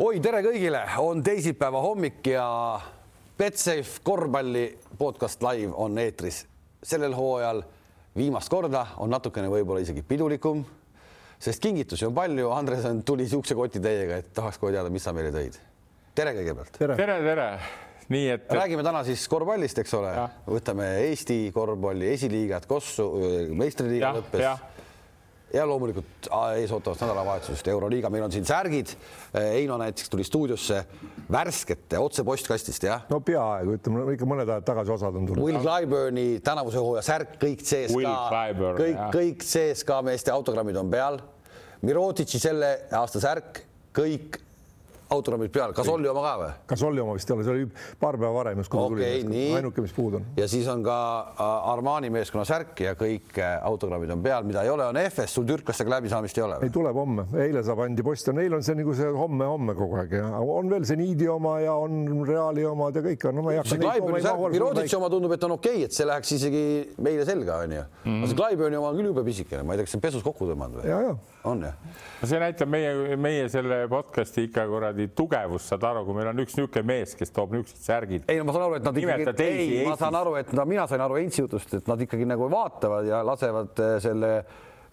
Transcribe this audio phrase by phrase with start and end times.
[0.00, 2.44] oi, tere kõigile, on teisipäeva hommik ja
[3.36, 4.64] Betsafe korvpalli
[4.98, 6.46] podcast live on eetris.
[6.82, 7.60] sellel hooajal
[8.16, 10.64] viimast korda on natukene võib-olla isegi pidulikum,
[11.38, 12.48] sest kingitusi on palju.
[12.50, 15.60] Andres on, tuli siukse kotitäiega, et tahaks kohe teada, mis sa meile tõid.
[16.14, 16.72] tere kõigepealt.
[16.78, 17.48] tere, tere, tere..
[18.08, 18.48] nii et.
[18.56, 20.14] räägime täna siis korvpallist, eks ole,
[20.48, 23.10] võtame Eesti korvpalli esiliigat, Kossu,
[23.52, 24.48] meistriliiga lõppes
[25.54, 28.92] ja loomulikult ees ootavast nädalavahetusest Euroliiga, meil on siin särgid.
[29.40, 30.84] Eino näiteks tuli stuudiosse
[31.32, 33.06] värskete otse postkastist, jah?
[33.10, 35.44] no peaaegu, ütleme ikka mõned ajad tagasi osad on tulnud.
[35.46, 38.44] Will Clyburni tänavuse hooaja särk, kõik CSKA,
[38.78, 41.20] kõik, kõik CSKA meeste autogrammid on peal.
[41.86, 43.62] Mirotitši selle aasta särk,
[43.96, 44.38] kõik
[45.10, 46.50] autogrammid peal, kas oli oma ka või?
[46.70, 47.66] kas oli oma vist ei ole, see oli
[48.00, 49.42] paar päeva varem, just kui okay, tuli.
[49.58, 50.26] ainuke, mis puudu on.
[50.38, 50.96] ja siis on ka
[51.34, 55.34] äh, Armani meeskonna särk ja kõik äh, autogrammid on peal, mida ei ole, on EFS,
[55.34, 56.60] sul türklastega läbisaamist ei ole?
[56.66, 60.16] ei, tuleb homme, eile saab andi posti, neil on see nagu see homme-homme kogu aeg
[60.20, 63.54] ja on veel see Niidi oma ja on Reali omad ja kõik on, no ma
[63.54, 64.36] ei hakka.
[64.54, 66.64] Miroditši oma tundub, et on okei okay,, et see läheks isegi
[67.02, 67.84] meile selga, onju.
[68.06, 70.26] aga see Clyburni oma on küll jube pisikene, ma ei tea, kas see on pesus
[70.26, 71.14] kokku tõmmanud või?
[71.44, 71.74] On jah?
[72.24, 76.56] see näitab meie, meie selle podcast'i ikka kuradi tugevust, saad aru, kui meil on üks
[76.58, 78.26] niisugune mees, kes toob niisugused särgid.
[78.28, 80.86] ei no ma saan aru, et nad ikkagi, ei, ma saan aru, et no mina
[80.90, 84.34] sain aru Heinzi jutust, et nad ikkagi nagu vaatavad ja lasevad eh, selle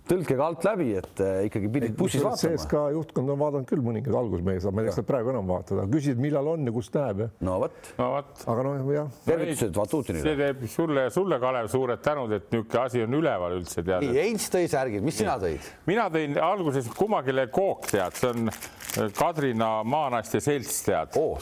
[0.07, 2.57] tõlkega alt läbi, et äh, ikkagi pidid bussis vaatama.
[2.57, 5.91] CSKA juhtkond on vaadanud küll mõningaid algusmees, ma ei tea, kas nad praegu enam vaatavad,
[5.93, 7.23] küsisid, millal on ja kust näeb.
[7.47, 7.91] no vot.
[7.99, 8.43] no vot.
[8.53, 9.11] aga noh, jah.
[9.27, 10.25] tervitused Vatutinile.
[10.25, 14.05] see teeb sulle, sulle, Kalev, suured tänud, et niisugune asi on üleval üldse tead.
[14.05, 15.71] nii, Heinz tõi särgid, mis sina tõid?
[15.89, 18.51] mina tõin alguses kummagile kook, tead, see on
[19.17, 21.39] Kadrina Maanaiste selts, tead oh,.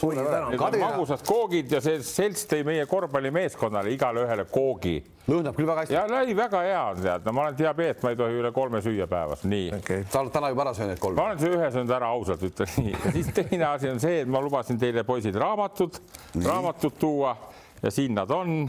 [0.80, 4.98] magusad koogid ja see selts tõi meie korvpallimeeskonnale igale ühele koogi.
[5.26, 5.96] Lõhnab küll väga hästi.
[5.96, 8.82] ja ei, väga hea on tead, no ma olen diabeet, ma ei tohi üle kolme
[8.86, 9.70] süüa päevas, nii.
[9.80, 10.06] Okay..
[10.12, 11.18] sa oled täna juba ära söönud kolm?
[11.18, 12.98] ma olen ühe söönud ära, ausalt ütlen nii.
[12.98, 16.02] ja siis teine asi on see, et ma lubasin teile, poisid, raamatud,
[16.46, 17.38] raamatud tuua.
[17.84, 18.64] Ja siin nad on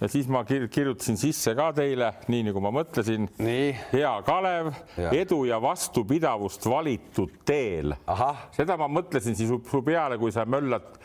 [0.00, 3.28] ja siis ma kir kirjutasin sisse ka teile, nii nagu ma mõtlesin.
[3.92, 4.70] hea Kalev,
[5.10, 7.96] edu ja vastupidavust valitud teel.
[8.56, 10.98] seda ma mõtlesin siis su peale, kui sa möllad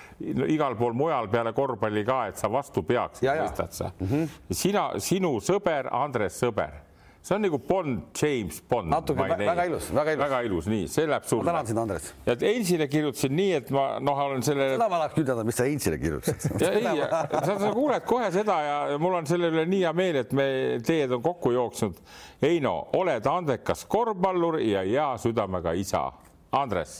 [0.47, 4.07] igal pool mujal peale korvpalli ka, et sa vastu peaksid, mõistad sa mm?
[4.07, 4.53] -hmm.
[4.53, 6.82] sina, sinu sõber, Andres Sõber
[7.23, 8.89] see on nagu Bond, James Bond.
[8.91, 10.23] natuke väga ilus, väga ilus.
[10.23, 11.43] väga ilus, nii, see läheb sulle.
[11.43, 12.13] ma tänan sind, Andres.
[12.25, 14.69] ja Einsile kirjutasin nii, et ma noh, olen selle.
[14.75, 16.61] seda ma tahaks küll teada, mis sa Einsile kirjutasid.
[16.67, 20.33] ei, sa, sa kuuled kohe seda ja mul on selle üle nii hea meel, et
[20.35, 20.47] me
[20.83, 22.01] teed on kokku jooksnud.
[22.43, 26.09] Heino, oled andekas korvpallur ja hea südamega isa.
[26.53, 26.99] Andres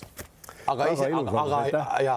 [0.67, 2.15] aga ise, aga, aga ja,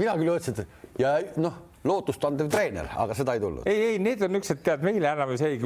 [0.00, 3.66] mina küll ütlesin, et ja noh lootustandev treener, aga seda ei tulnud.
[3.66, 5.58] ei, ei, need on niisugused, tead, meile anname see,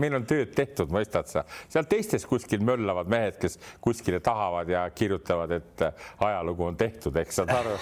[0.00, 4.82] meil on tööd tehtud, mõistad sa, seal teistes kuskil möllavad mehed, kes kuskile tahavad ja
[4.94, 5.84] kirjutavad, et
[6.24, 7.76] ajalugu on tehtud, eks saad aru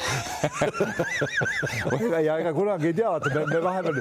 [2.27, 4.01] ja ega kunagi ei tea, me vahepeal,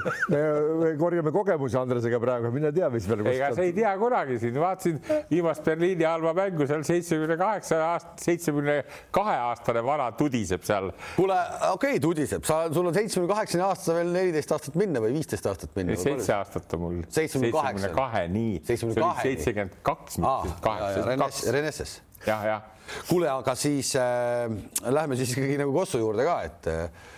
[0.81, 3.23] me korjame kogemusi Andresega praegu, mine tea, mis veel.
[3.33, 4.99] ega sa ei tea kunagi siin, vaatasin
[5.31, 8.81] viimast Berliini halba mängu seal seitsmekümne kaheksa aast-, seitsmekümne
[9.15, 10.91] kahe aastane vana tudiseb seal.
[11.15, 11.39] kuule,
[11.71, 15.13] okei okay,, tudiseb, sa, sul on seitsmekümne kaheksa kaheksateistkümne aasta veel neliteist aastat minna või
[15.17, 15.95] viisteist aastat minna?
[15.99, 16.99] seitse aastat on mul.
[17.09, 18.59] seitsmekümne kahe, nii.
[18.65, 20.19] seitsekümmend kaks,
[20.61, 21.53] kaheksa.
[21.53, 22.01] Renesses.
[22.25, 22.67] jah, jah.
[23.09, 24.49] kuule, aga siis äh,
[24.89, 27.09] lähme siis ikkagi nagu Kossu juurde ka, et äh,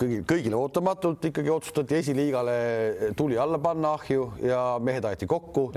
[0.00, 2.56] kõigil, kõigile ootamatult ikkagi otsustati esiliigale
[3.16, 5.70] tuli alla panna ahju ja mehed aeti kokku.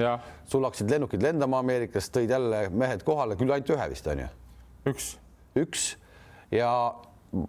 [0.49, 4.31] sul hakkasid lennukid lendama Ameerikast, tõid jälle mehed kohale, küll ainult ühe vist on ju?
[4.89, 5.13] üks.
[5.59, 5.93] üks
[6.51, 6.71] ja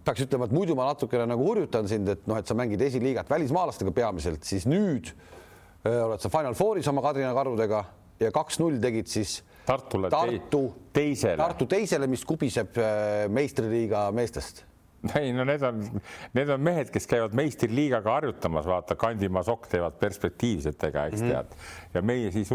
[0.05, 3.29] peaks ütlema, et muidu ma natukene nagu hurjutan sind, et noh, et sa mängid esiliigat
[3.31, 5.11] välismaalastega peamiselt, siis nüüd
[5.85, 7.85] öö, oled sa Final Fouris oma Kadrina karudega
[8.21, 12.77] ja kaks-null tegid siis Tartule Tartu teisele, Tartu teisele, mis kubiseb
[13.33, 14.65] meistriliiga meestest
[15.17, 15.81] ei no need on,
[16.37, 21.31] need on mehed, kes käivad meistriliigaga harjutamas, vaata, Kandimaa Sokk teevad perspektiivsetega, eks mm -hmm.
[21.31, 21.55] tead.
[21.93, 22.49] ja meie siis,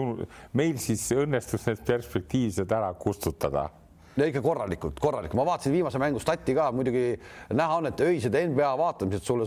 [0.52, 3.68] meil siis õnnestus need perspektiivsed ära kustutada
[4.16, 7.18] ja ikka korralikult, korralikult, ma vaatasin viimase mängu stati ka, muidugi
[7.52, 9.44] näha on, et öised NBA vaatamised sulle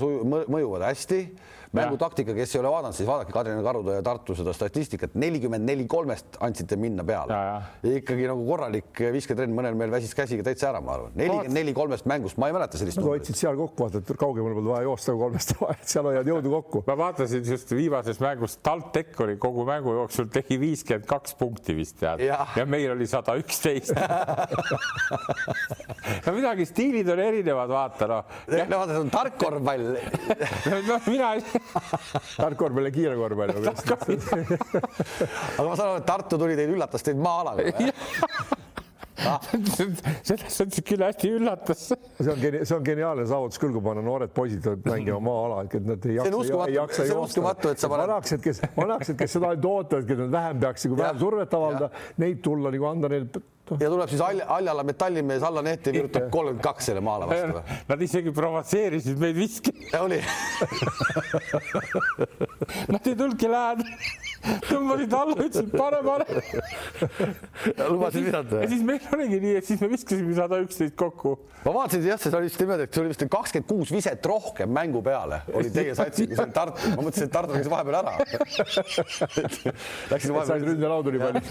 [0.49, 1.21] mõjuvad hästi
[1.75, 5.85] mängutaktika, kes ei ole vaadanud, siis vaadake Kadrina Karude ja Tartu seda statistikat, nelikümmend neli
[5.89, 7.37] kolmest andsite minna peale.
[7.85, 11.13] ikkagi nagu korralik visketrenn, mõnel meil väsis käsi täitsa ära, ma arvan.
[11.19, 12.97] nelikümmend neli kolmest mängust, ma ei mäleta sellist.
[12.97, 15.53] Nad hoidsid seal kokku, vaata, et kaugemale polnud vaja joosta kolmest,
[15.93, 16.83] seal hoiad jõudu kokku.
[16.89, 21.99] ma vaatasin just viimases mängus, TalTech oli kogu mängu jooksul tegi viiskümmend kaks punkti vist
[22.01, 22.41] tead ja.
[22.57, 23.93] ja meil oli sada üksteist.
[26.25, 28.35] no midagi, stiilid on erinevad, vaata noh.
[28.49, 29.85] no vaata, see on tark korvpall
[30.89, 31.31] no mina
[32.43, 33.51] tark korvpall ja kiire korvpall
[35.59, 37.73] aga ma saan aru, et Tartu tuli teid, üllatas teid maa-alaga
[39.19, 41.81] selles suhtes küll hästi üllatas.
[41.91, 46.07] see on, see on geniaalne saavutus küll, kui panna noored poisid mängima maa-ala, et nad
[46.07, 47.91] ei jaksa, ei jaksa joosta.
[47.91, 52.03] vanakesed, kes, vanakesed, kes seda ainult ootavad, et nad vähem peaks nagu vähem survet avaldada,
[52.23, 53.43] neid tulla nagu anda neile
[53.77, 57.57] ja tuleb siis Alja, Aljala metallimees alla neti, virutab kolmkümmend kaks selle maale vastu.
[57.91, 59.79] Nad isegi provotseerisid meid viskima.
[60.03, 60.19] oli
[62.93, 63.83] Nad ei tulnudki lähedale,
[64.67, 66.25] tõmbasid alla, ütlesid pane, pane.
[67.89, 68.55] lubasid visata.
[68.63, 71.31] ja siis meil oligi nii, et siis me viskasime sada üksteist kokku.
[71.65, 74.69] ma vaatasin jah, see oli vist niimoodi, et see oli vist kakskümmend kuus viset rohkem
[74.73, 76.79] mängu peale oli teie satsil, kui see oli Tartu.
[76.95, 78.11] ma mõtlesin, et Tartu läks vahepeal ära.
[80.13, 80.49] Läksid vahepeal.
[80.49, 81.41] said ründelaudu nii palju.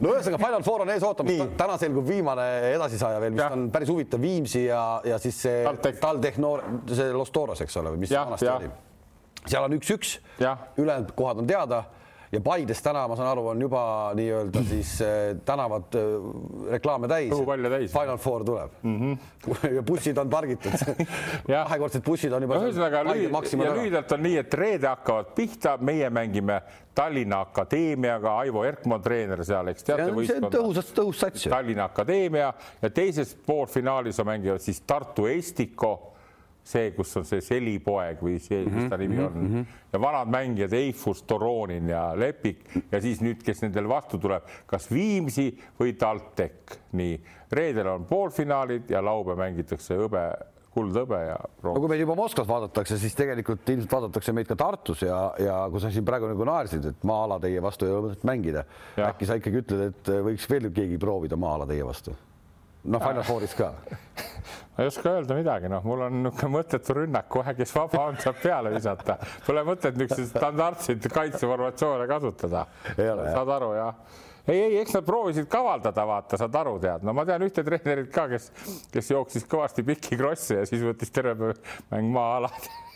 [0.00, 3.50] no ühesõnaga Final Four on ees ootamas täna selgub viimane edasisaaja veel, mis ja.
[3.56, 5.64] on päris huvitav, Viimsi ja, ja siis see
[6.00, 8.58] TalTech Noor, see Los Toros, eks ole, mis ja, vanasti ja.
[8.60, 8.70] oli.
[9.46, 10.18] seal on üks-üks,
[10.78, 11.84] ülejäänud kohad on teada
[12.32, 13.82] ja Paides täna, ma saan aru, on juba
[14.14, 15.14] nii-öelda siis äh,
[15.46, 16.28] tänavad äh,
[16.76, 17.32] reklaame täis.
[17.72, 17.92] täis.
[17.92, 18.98] Final Four tuleb mm.
[19.00, 19.74] -hmm.
[19.74, 20.72] ja bussid on pargitud
[21.46, 22.60] kahekordsed bussid on juba.
[22.60, 23.02] ühesõnaga
[23.74, 26.60] lühidalt on nii, et reede hakkavad pihta, meie mängime
[26.94, 30.50] Tallinna Akadeemiaga, Aivo Erkma treener seal, eks teate võistkonda.
[30.54, 31.48] tõhus, tõhus sats.
[31.50, 36.12] Tallinna Akadeemia ja teises poolfinaalis mängivad siis Tartu Estiko
[36.64, 39.32] see, kus on see selipoeg või see, mis ta nimi on.
[39.32, 39.66] mm -hmm.
[39.92, 42.64] ja vanad mängijad Eifus, Toronin ja Lepik.
[42.92, 47.20] Ja siis nüüd, kes nendel vastu tuleb, kas Viimsi või TalTech, nii
[47.52, 50.30] reedel on poolfinaalid ja laupäev mängitakse hõbe
[50.70, 55.02] kuldhõbe ja no kui meid juba Moskvas vaadatakse, siis tegelikult ilmselt vaadatakse meid ka Tartus
[55.02, 58.26] ja, ja kui sa siin praegu nagu naersid, et maa-ala teie vastu ei ole mõtet
[58.28, 58.64] mängida,
[59.10, 62.14] äkki sa ikkagi ütled, et võiks veel keegi proovida maa-ala teie vastu?
[62.84, 63.72] Noh, Final Fouris ka
[64.80, 68.18] ma ei oska öelda midagi, noh, mul on niisugune mõttetu rünnak kohe, kes vaba on,
[68.22, 69.18] saab peale visata.
[69.44, 72.66] Pole mõtet niisuguseid standardseid kaitseformatsioone kasutada.
[72.96, 73.94] saad aru, jah?
[74.46, 78.08] ei, ei, eks nad proovisid kavaldada, vaata, saad aru, tead, no ma tean ühte treenerit
[78.14, 78.50] ka, kes,
[78.94, 81.52] kes jooksis kõvasti pikki krosse ja siis võttis terve
[81.92, 82.70] mäng maa-alad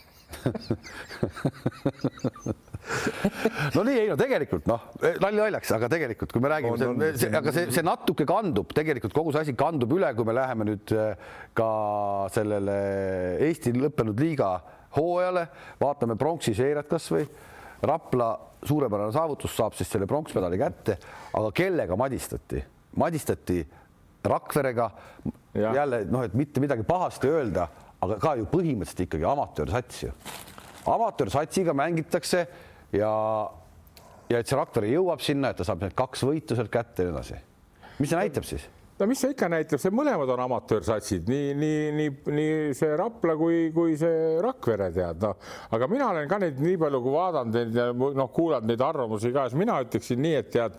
[3.75, 4.83] no nii, ei no tegelikult noh,
[5.23, 9.15] nalja naljaks, aga tegelikult, kui me räägime, see, see, aga see, see natuke kandub, tegelikult
[9.17, 11.15] kogu see asi kandub üle, kui me läheme nüüd äh,
[11.57, 11.69] ka
[12.35, 12.77] sellele
[13.49, 14.51] Eesti lõppenud liiga
[14.99, 15.47] hooajale,
[15.81, 17.25] vaatame pronksi seiret kasvõi.
[17.85, 18.29] Rapla
[18.65, 20.99] suurepärane saavutus, saab siis selle pronksmedali kätte,
[21.37, 22.63] aga kellega madistati?
[22.97, 23.59] madistati
[24.25, 24.91] Rakverega.
[25.55, 27.69] jälle noh, et mitte midagi pahasti öelda,
[28.05, 30.13] aga ka ju põhimõtteliselt ikkagi amatöörsats ju.
[30.95, 32.45] amatöörsatsiga mängitakse
[32.95, 33.11] ja,
[34.31, 37.11] ja et see Rakvere jõuab sinna, et ta saab need kaks võitu sealt kätte ja
[37.11, 37.43] nii edasi.
[37.99, 38.69] mis see näitab siis?
[38.99, 43.35] no mis see ikka näitab, see mõlemad on amatöörsatsid, nii, nii, nii, nii see Rapla
[43.39, 48.15] kui, kui see Rakvere tead, noh, aga mina olen ka neid nii palju, kui vaadanud
[48.21, 50.79] noh, kuulanud neid arvamusi ka, siis mina ütleksin nii, et tead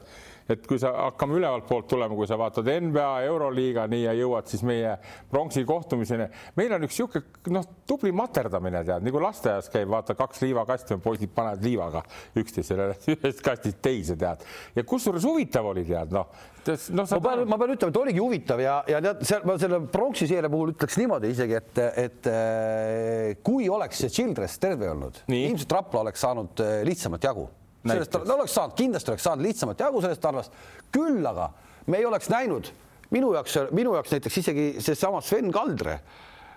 [0.49, 4.49] et kui sa hakkame ülevalt poolt tulema, kui sa vaatad NBA, Euroliiga nii ja jõuad
[4.49, 4.95] siis meie
[5.31, 6.27] pronksi kohtumiseni,
[6.57, 11.33] meil on üks niisugune noh, tubli materdamine tead, nagu lasteaias käib, vaata kaks liivakasti, poisid
[11.35, 12.03] panevad liivaga
[12.37, 14.45] üksteisele ühest kastist teise tead.
[14.75, 16.29] Ja kusjuures huvitav oli tead noh.
[16.65, 19.83] No, ma pean, ma pean ütlema, et oligi huvitav ja, ja tead, seal ma selle
[19.93, 25.21] pronksi seeria puhul ütleks niimoodi isegi, et, et äh, kui oleks see Childress terve olnud,
[25.29, 27.45] ilmselt Rapla oleks saanud äh, lihtsamat jagu
[27.85, 30.59] sellest ta oleks saanud, kindlasti oleks saanud lihtsamat jagu sellest tarvast.
[30.91, 31.49] küll aga
[31.87, 32.71] me ei oleks näinud
[33.13, 35.99] minu jaoks, minu jaoks näiteks isegi seesama Sven Kaldre,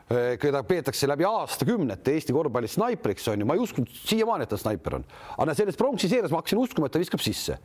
[0.09, 4.55] eh, keda peetakse läbi aastakümnete Eesti korvpallis snaipriks on ju, ma ei uskunud siiamaani, et
[4.55, 7.59] ta snaiper on, aga selles pronksi seerias ma hakkasin uskuma, et ta viskab sisse.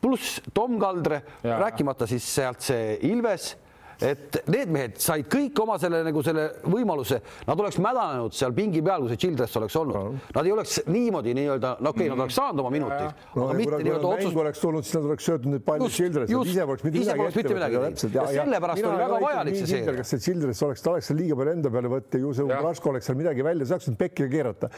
[0.00, 3.54] pluss Tom Kaldre, rääkimata siis sealt see Ilves
[4.02, 8.82] et need mehed said kõik oma selle nagu selle võimaluse, nad oleks mädanenud seal pingi
[8.84, 10.18] peal, kui see Childress oleks olnud.
[10.36, 12.16] Nad ei oleks niimoodi nii-öelda, no okei okay, mm, -hmm.
[12.16, 14.36] nad oleks saanud oma minutid, no, aga mitte nii-öelda otsust.
[14.44, 18.18] oleks tulnud, siis nad oleks söötnud neid palle Childress, ise poleks mitte midagi ette võtnud.
[18.18, 19.96] ja sellepärast oli väga vajalik see seeria.
[20.00, 22.92] kas see Childress oleks, ta oleks seal liiga palju enda peale võtta, ju see Ugraško
[22.92, 24.70] oleks seal midagi välja, saaks nüüd pekki keerata.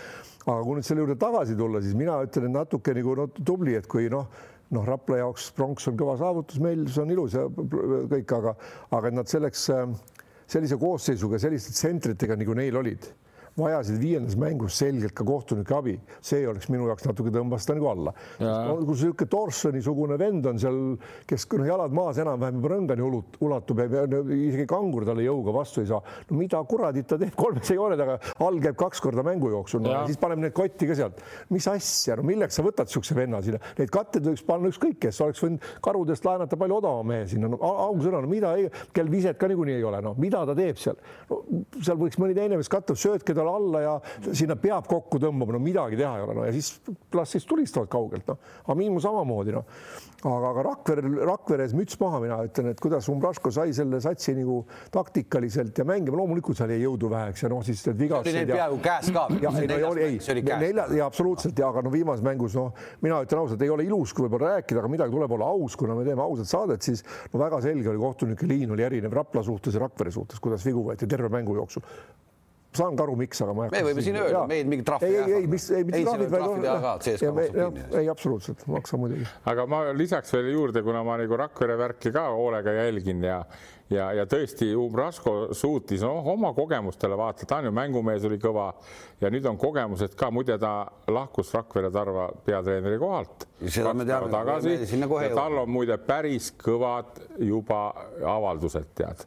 [0.47, 3.75] aga kui nüüd selle juurde tagasi tulla, siis mina ütlen, et natuke nagu no, tubli,
[3.75, 4.31] et kui noh
[4.75, 8.55] noh, Rapla jaoks pronks on kõva saavutus, meil see on ilus ja kõik, aga,
[8.99, 9.69] aga nad selleks
[10.49, 13.09] sellise koosseisuga, selliste tsentritega nagu neil olid
[13.59, 17.91] vajasid viiendas mängus selgelt ka kohtunike abi, see oleks minu jaoks natuke tõmbas ta nagu
[17.91, 18.15] alla.
[18.41, 20.79] No, kui niisugune Torsoni-sugune vend on seal,
[21.29, 25.91] kes noh, jalad maas enam-vähem rõngani ulut, ulatub ja isegi kangur talle jõuga vastu ei
[25.91, 26.01] saa.
[26.31, 29.95] no mida kuradit ta teeb kolmese joone taga, all käib kaks korda mängu jooksul no,,
[30.09, 31.23] siis paneme need kotti ka sealt.
[31.55, 35.21] mis asja, no milleks sa võtad niisuguse venna sinna, neid katteid võiks panna ükskõik kes,
[35.25, 38.55] oleks võinud karudest laenata palju odavama mehe sinna no,, ausõna, no mida,
[38.95, 40.99] kel viset ka niikuinii ei ole, noh, mida ta teeb seal
[41.31, 41.43] no,?
[41.83, 45.57] seal võiks mõni teine mees katta, söötke talle peale alla ja sinna peab kokku tõmbama,
[45.57, 46.77] no midagi teha ei ole, no ja siis
[47.15, 48.39] las siis tulistavad kaugelt, noh.
[48.65, 49.65] aga Miimu samamoodi, noh.
[50.23, 54.61] aga, aga Rakvere, Rakveres müts maha, mina ütlen, et kuidas Umbrasko sai selle satsi nagu
[54.95, 58.35] taktikaliselt ja mängima, loomulikult seal jäi jõudu väheks ja noh, siis need vigastused.
[58.35, 59.27] oli neil peaaegu käes ka.
[59.43, 62.73] ja, ei, no, oli, ei, nelja ja absoluutselt ja aga no viimases mängus noh,
[63.05, 65.97] mina ütlen ausalt, ei ole ilus, kui võib-olla rääkida, aga midagi tuleb olla aus, kuna
[65.99, 69.77] me teeme ausat saadet, siis no väga selge oli kohtunike liin oli erinev Rapla suhtes
[69.77, 71.85] ja Rakvere suhtes, kuidas vigu võeti terve mängu jooksul
[72.77, 75.33] saan ka aru, miks, aga ma me võime siin öelda, meil mingit trahvi ei, ei,
[75.39, 79.25] ei, mis, ei, mitte trahvid, vaid ei, absoluutselt, maksa muidugi.
[79.49, 83.41] aga ma lisaks veel juurde, kuna ma nagu Rakvere värki ka hoolega jälgin ja
[83.93, 88.69] ja, ja tõesti Umbrasko suutis noh, oma kogemustele vaata, ta on ju mängumees, oli kõva
[89.23, 90.75] ja nüüd on kogemused ka, muide ta
[91.09, 93.49] lahkus Rakvere Tarva peatreeneri kohalt.
[93.65, 94.31] seda me teame.
[95.35, 97.89] Tal on muide päris kõvad juba
[98.37, 99.27] avaldused, tead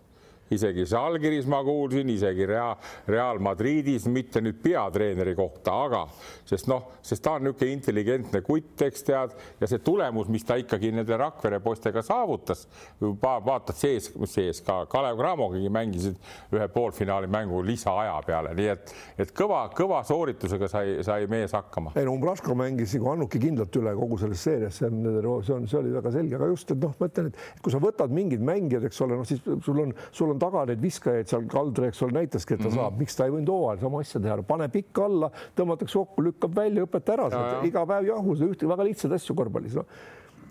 [0.51, 2.75] isegi Žalgiris ma kuulsin, isegi Real,
[3.08, 6.05] Real Madridis, mitte nüüd peatreeneri kohta, aga
[6.48, 10.58] sest noh, sest ta on niisugune intelligentne kutt, eks tead, ja see tulemus, mis ta
[10.60, 12.65] ikkagi nende Rakvere poistega saavutas,
[13.00, 16.17] vaatad sees, sees ka Kalev Cramogagi mängisid
[16.55, 18.93] ühe poolfinaali mängu lisaaja peale, nii et,
[19.25, 21.96] et kõva, kõva sooritusega sai, sai mees hakkama.
[21.96, 25.67] ei no Umbrasko mängis nagu Annuki kindlalt üle kogu selles seerias, see on, see on,
[25.72, 28.43] see oli väga selge, aga just, et noh, ma ütlen, et kui sa võtad mingid
[28.46, 32.01] mängijad, eks ole, noh siis sul on, sul on taga neid viskajaid seal, Kaldre, eks
[32.05, 32.79] ole, näitaski, et ta mm -hmm.
[32.81, 36.55] saab, miks ta ei võinud hooajal sama asja teha, pane pikk alla, tõmmatakse kokku, lükkab
[36.55, 39.86] välja, õpeta ära, iga päev jahus, ühte väga lihtsaid asju korvpallis no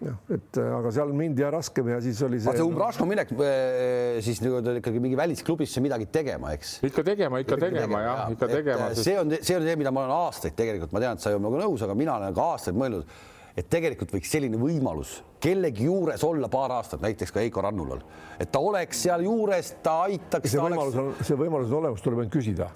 [0.01, 2.55] jah, et äh, aga seal mindi ja raskem ja siis oli see.
[2.57, 6.79] see Umbrasko minek äh, siis nii-öelda ikkagi mingi välisklubisse midagi tegema, eks?
[6.89, 8.91] ikka tegema, ikka tegema jah, ikka tegema.
[8.91, 11.33] Äh, see on, see on see, mida ma olen aastaid tegelikult, ma tean, et sa
[11.33, 13.19] ei ole minuga nõus, aga mina olen ka aastaid mõelnud
[13.57, 18.05] et tegelikult võiks selline võimalus kellegi juures olla paar aastat, näiteks ka Heiko Rannulal,
[18.39, 20.53] et ta oleks seal juures, ta aitaks.
[20.53, 22.71] see võimalus on, see võimalus on olemas, tuleb ainult küsida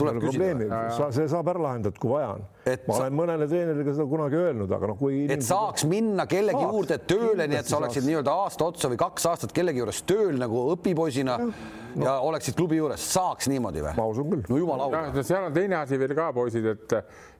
[0.00, 0.68] tuleb probleemi,
[1.14, 2.44] see saab ära lahendatud, kui vaja on.
[2.86, 5.22] ma olen mõnele treenerile seda kunagi öelnud, aga noh, kui.
[5.32, 9.00] et saaks minna kellegi saaks, juurde tööle, nii et sa oleksid nii-öelda aasta otsa või
[9.00, 12.06] kaks aastat kellegi juures tööl nagu õpipoisina ja, no.
[12.06, 13.96] ja oleksid klubi juures, saaks niimoodi või?
[13.98, 14.44] ma usun küll.
[14.48, 15.22] no jumala au.
[15.22, 16.96] seal on teine asi veel ka, poisid, et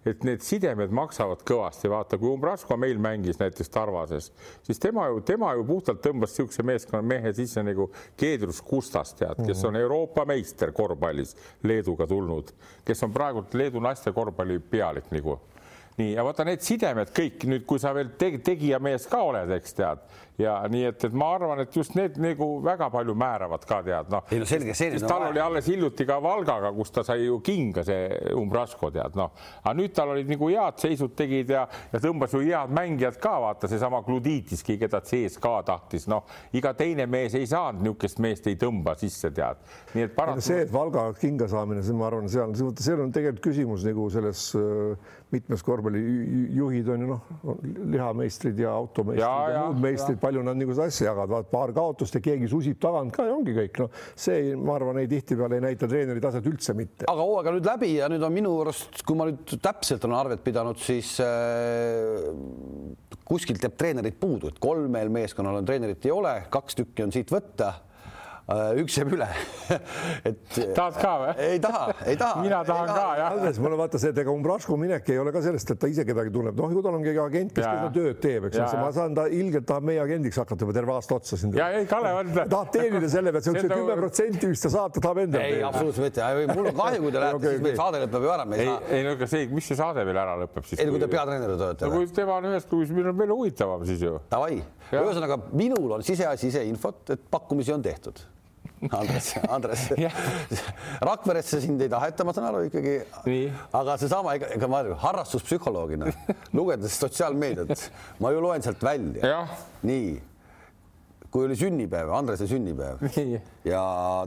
[0.07, 4.31] et need sidemed maksavad kõvasti, vaata, kui Umbrasko meil mängis näiteks Tarvases,
[4.65, 7.91] siis tema ju, tema ju puhtalt tõmbas niisuguse meeskonna mehe sisse nagu
[8.21, 11.37] Keedrus Kustas, tead, kes on Euroopa meister korvpallis
[11.69, 12.55] Leeduga tulnud,
[12.85, 15.37] kes on praegult Leedu naiste korvpalli pealik nagu.
[16.01, 19.51] Nii, ja vaata need sidemed kõik nüüd, kui sa veel teg tegija mees ka oled,
[19.53, 20.05] eks tead,
[20.41, 24.11] ja nii et, et ma arvan, et just need nagu väga palju määravad ka tead,
[24.13, 24.25] noh.
[24.33, 24.99] ei no selge, see.
[25.05, 29.35] tal oli alles hiljuti ka Valgaga, kus ta sai ju kinga, see Umbrasko tead, noh,
[29.63, 33.37] aga nüüd tal olid nagu head seisud tegid ja, ja tõmbas ju head mängijad ka,
[33.45, 38.59] vaata seesama Gluditiski, keda CSKA tahtis, noh, iga teine mees ei saanud niisugust meest ei
[38.61, 39.61] tõmba sisse, tead.
[39.95, 40.45] nii et paraku.
[40.45, 44.51] see, et Valga kinga saamine, see ma arvan, seal, seal on tegelikult küsimus nagu selles
[44.59, 47.21] äh, mitmes korvpallijuhid on ju noh,
[47.93, 51.73] lihameistrid ja automeistrid ja, ja, ja muud meistrid palju nad nagu seda asja jagavad, paar
[51.75, 55.59] kaotust ja keegi susib tagant ka ja ongi kõik, noh, see, ma arvan, ei tihtipeale
[55.59, 57.09] ei näita treeneri taset üldse mitte.
[57.11, 60.19] aga hooaeg on nüüd läbi ja nüüd on minu arust, kui ma nüüd täpselt olen
[60.21, 62.31] arvet pidanud, siis äh,
[63.27, 67.33] kuskilt jääb treenerit puudu, et kolmel meeskonnal on treenerit ei ole, kaks tükki on siit
[67.35, 67.75] võtta
[68.81, 69.27] üks jääb üle
[70.29, 71.35] et tahad ka või?
[71.45, 72.43] ei taha, ei taha.
[72.43, 73.35] mina tahan ka, ka jah.
[73.37, 76.05] Andres, mulle vaata see, et ega Umbrasko minek ei ole ka sellest, et ta ise
[76.09, 78.89] kedagi tunneb, noh, ju tal on keegi agent, kes seda tööd teeb, eks ole, ma
[78.97, 81.55] saan, ta ilgelt tahab meie agendiks hakata juba terve aasta otsa siin.
[81.59, 82.33] ja ei, Kalev on.
[82.41, 85.53] tahab teenida selle pealt, see kümme protsenti, mis ta saab, ta tahab endale.
[85.53, 88.49] ei, absoluutselt mitte, mul on kahju, kui te lähete, siis meil saade lõpeb ju ära.
[88.59, 90.83] ei, ei no aga see, mis see saade veel ära lõpeb siis?
[90.83, 91.87] ei, kui te peatreenerina olete.
[91.87, 94.19] no kui tema on ühes klubis, meil on veel huvitavam siis ju.
[94.33, 94.59] Davai,
[94.91, 98.19] ühesõnaga minul on siseasi siseinfot, et pakkumisi on tehtud
[99.01, 99.83] Andres, Andres
[101.09, 102.95] Rakveresse sind ei taheta, ma saan aru ikkagi.
[103.77, 106.09] aga seesama, ega, ega ma harrastuspsühholoogina
[106.57, 107.91] lugedes sotsiaalmeediat,
[108.25, 109.35] ma ju loen sealt välja.
[109.85, 110.15] nii,
[111.31, 113.43] kui oli sünnipäev, Andrese sünnipäev nii.
[113.69, 113.83] ja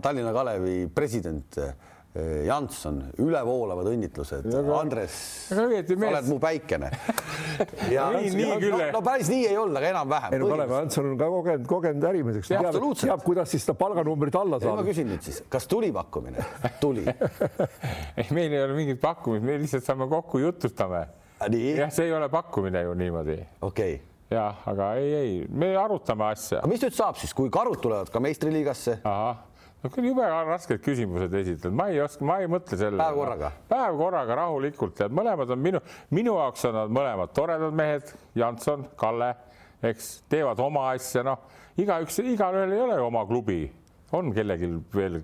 [0.06, 1.58] Tallinna Kalevi president
[2.14, 4.46] Janson, ülevoolavad õnnitlused.
[4.78, 5.16] Andres,
[5.50, 6.92] sa oled mu päikene.
[7.96, 8.76] ja nii, nii küll.
[8.76, 10.36] No, no päris nii ei olnud, aga enam-vähem.
[10.36, 12.70] ei no Kalev Janson on ka kogenud, kogenud ärimees, eks teab,
[13.02, 14.78] teab, kuidas siis seda palganumbrit alla saada.
[14.78, 16.46] ma küsin nüüd siis, kas tuli pakkumine?
[16.84, 17.08] tuli
[18.22, 21.06] ei, meil ei ole mingit pakkumist, me lihtsalt saame kokku, jutustame.
[21.50, 23.40] jah, see ei ole pakkumine ju niimoodi.
[23.62, 24.02] okei okay
[24.34, 26.62] jah, aga ei, ei, me arutame asja.
[26.70, 29.00] mis nüüd saab siis, kui karud tulevad ka meistriliigasse?
[29.84, 33.00] No küll jube rasked küsimused esitad, ma ei oska, ma ei mõtle selle.
[33.02, 33.52] päev korraga.
[33.70, 35.82] päev korraga rahulikult, tead, mõlemad on minu,
[36.16, 39.34] minu jaoks on nad mõlemad toredad mehed, Janson, Kalle,
[39.84, 41.44] eks teevad oma asja, noh,
[41.80, 43.66] igaüks, igalühel ei ole oma klubi,
[44.16, 45.20] on kellelgi veel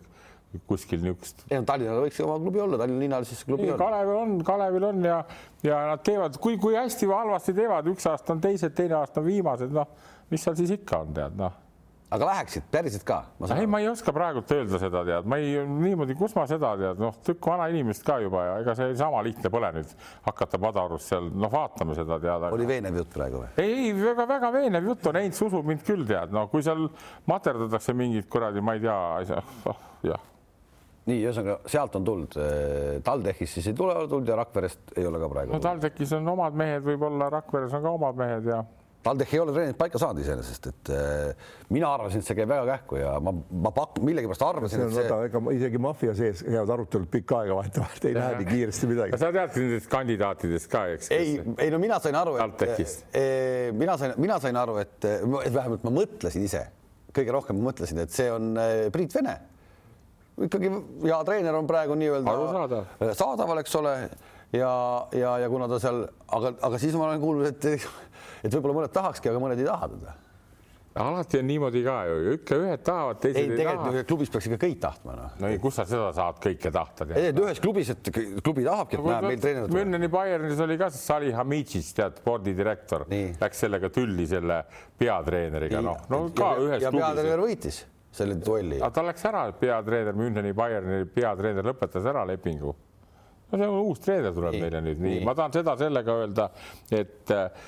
[0.67, 1.45] kuskil niisugust.
[1.47, 3.79] ei no Tallinnal võiks oma klubi olla, Tallinna linnal siis klubi on.
[3.79, 5.21] Kalevil on, Kalevil on ja,
[5.63, 9.21] ja nad teevad, kui, kui hästi või halvasti teevad, üks aasta on teised, teine aasta
[9.21, 9.93] on viimased, noh,
[10.33, 11.68] mis seal siis ikka on, tead, noh
[12.09, 13.19] aga läheksid päriselt ka?
[13.53, 17.01] ei, ma ei oska praegult öelda seda, tead, ma ei niimoodi, kus ma seda tead,
[17.01, 19.93] noh, tükk vana inimest ka juba ja ega see sama lihtne pole nüüd
[20.25, 22.47] hakata Padarus seal, noh, vaatame seda tead.
[22.55, 23.51] oli veenev jutt praegu või?
[23.61, 26.87] ei, ei väga-väga veenev jutt on, Heinz usub mind küll tead, no kui seal
[27.29, 30.25] materdatakse mingit kuradi, ma ei tea, oh, jah
[31.09, 32.35] nii, ühesõnaga sealt on tulnud,
[33.05, 35.55] TalTechist siis ei tule tulnud ja Rakverest ei ole ka praegu.
[35.55, 38.59] no TalTechis on omad mehed, võib-olla Rakveres on ka omad mehed ja
[39.03, 42.65] TalTech ei ole treenerit paika saanud iseenesest, et äh, mina arvasin, et see käib väga
[42.67, 45.19] kähku ja ma, ma pak-, millegipärast arvasin, et see.
[45.29, 49.19] ega isegi maffia sees head arutelud pikka aega vahetevahel ei lähe nii kiiresti midagi.
[49.21, 51.11] sa tead nendest kandidaatidest ka, eks?
[51.15, 53.23] ei, ei no mina sain aru, et e,
[53.79, 56.65] mina sain, mina sain aru, et vähemalt ma mõtlesin ise,
[57.15, 58.51] kõige rohkem ma mõtlesin, et see on
[58.91, 59.37] Priit Vene.
[60.43, 60.73] ikkagi
[61.05, 63.95] hea treener on praegu nii-öelda saadaval, eks ole
[64.53, 64.71] ja,
[65.15, 67.69] ja, ja kuna ta seal, aga, aga siis ma olen kuulnud, et
[68.39, 70.17] et võib-olla mõned tahakski, aga mõned ei taha teda
[70.99, 74.03] alati on niimoodi ka ju, ikka ühed tahavad, teised ei, ei taha.
[74.09, 75.27] klubis peaks ikka kõik tahtma no..
[75.39, 78.09] no ei, kus sa seda saad kõike tahta ei, et ühes klubis, et
[78.43, 79.75] klubi tahabki, et no, näeb meil treenerit.
[79.75, 84.59] Münneni Bayernis oli ka Salih Hamidžis, tead, spordidirektor, läks sellega tülli selle
[84.99, 87.07] peatreeneriga, noh, no ka ja, ühes ja klubis.
[87.07, 87.81] peatreener võitis
[88.19, 88.81] selle duelli.
[88.81, 92.75] ta läks ära, peatreener, Münneni Bayerni peatreener lõpetas ära lepingu
[93.51, 96.17] no see on uus treener tuleb nii, meile nüüd, nii, nii., ma tahan seda sellega
[96.23, 96.49] öelda,
[96.91, 97.65] et, äh,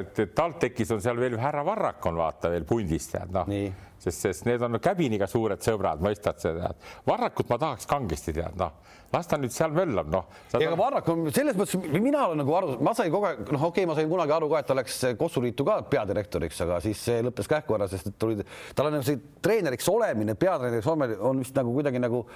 [0.00, 3.50] et, et TalTechis on seal veel härra Varrak on vaata veel pundis tead noh,
[3.98, 6.84] sest, sest need on käbiniga suured sõbrad, mõistad tead.
[7.08, 8.74] Varrakut ma tahaks kangesti tead noh,
[9.12, 10.28] las ta nüüd seal möllab noh.
[10.58, 10.78] ega ta...
[10.80, 13.88] Varrak on selles mõttes, mina olen nagu aru, ma sain kogu aeg, noh, okei okay,,
[13.90, 17.50] ma sain kunagi aru ka, et ta läks Kossuliitu ka peadirektoriks, aga siis see lõppes
[17.50, 18.44] kähku ära, sest tulid,
[18.76, 22.26] tal on see treeneriks olemine, peatreeneriks olemine on vist nagu kuidagi nagu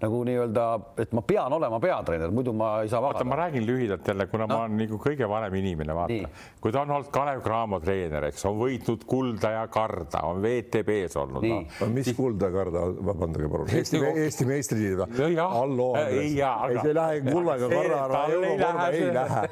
[0.00, 0.66] nagu nii-öelda,
[1.02, 4.46] et ma pean olema peatreener, muidu ma ei saa vaata, ma räägin lühidalt jälle, kuna
[4.46, 4.54] no.
[4.54, 6.30] ma olen nagu kõige vanem inimene, vaata,
[6.60, 11.18] kui ta on olnud Kalev Cramo treener, eks, on võitnud kulda ja karda, on WTB-s
[11.20, 11.44] olnud.
[11.44, 11.88] No.
[11.92, 12.16] mis siis...
[12.16, 15.36] kulda ja karda, vabandage palun, Eesti, Eesti meistrid või?
[15.36, 19.44] halloo, ei, ei, see ei lähe kullaga karra ära, eurokorda ei lähe.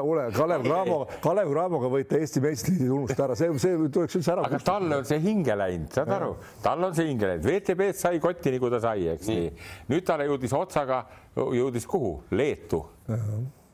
[0.00, 4.48] ole, Kalev Cramo, Kalev Cramoga võita Eesti meistrid, unusta ära, see, see tuleks üldse ära.
[4.50, 6.34] aga talle on see hinge läinud, saad aru,
[6.66, 10.06] tal on see hinge läinud, WTB-st sai kotti, nagu ta sai, eks nii, nii nüüd
[10.06, 11.04] talle jõudis otsaga,
[11.36, 12.16] jõudis kuhu?
[12.30, 12.84] Leetu.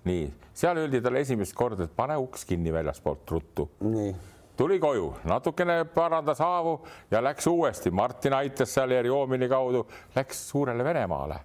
[0.08, 3.68] nii, seal öeldi talle esimest korda, et pane uks kinni väljaspoolt ruttu.
[4.56, 10.84] tuli koju, natukene parandas haavu ja läks uuesti, Martin aitas seal Eriomini kaudu, läks suurele
[10.84, 11.40] Venemaale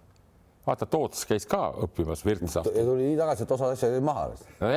[0.66, 2.64] vaata, Toots käis ka õppimas Virtsa.
[2.66, 4.72] ja tuli nii tagasi, et osa asju jäi maha no,.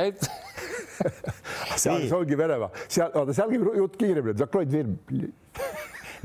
[1.81, 4.97] seal ongi Venemaa, seal, vaata seal käib jutt kiiremini, Claude Virm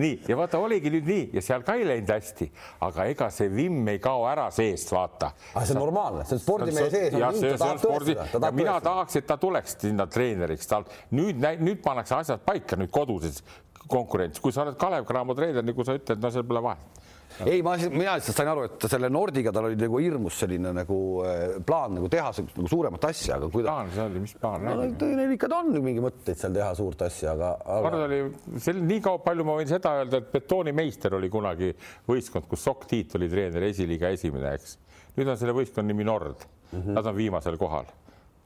[0.01, 2.49] nii ja vaata, oligi nüüd nii ja seal ka ei läinud hästi,
[2.87, 5.33] aga ega see vimm ei kao ära seest, vaata.
[5.55, 7.19] aga see on normaalne, see on spordimehe sees.
[7.19, 11.45] ja see, see on spordi ja mina tahaks, et ta tuleks sinna treeneriks, tal nüüd,
[11.61, 13.43] nüüd pannakse asjad paika nüüd koduses
[13.89, 17.04] konkurents, kui sa oled Kalev Cramo treener, nagu sa ütled, no seal pole vahet
[17.43, 20.99] ei, ma, mina lihtsalt sain aru, et selle Nordiga tal oli nagu hirmus selline nagu
[21.27, 23.73] äh, plaan nagu teha nagu suuremat asja, aga kui ta.
[23.73, 24.77] plaan see oli, mis plaan no,?
[25.19, 27.81] Neil ikka on mingi mõtteid seal teha suurt asja, aga, aga....
[27.89, 28.21] kord oli,
[28.63, 31.73] sel nii kaua, palju ma võin seda öelda, et betoonimeister oli kunagi
[32.11, 34.79] võistkond, kus Sok Tiit oli treener, esiliiga esimene, eks.
[35.19, 36.95] nüüd on selle võistkonna nimi Nord mm, -hmm.
[36.95, 37.91] nad on viimasel kohal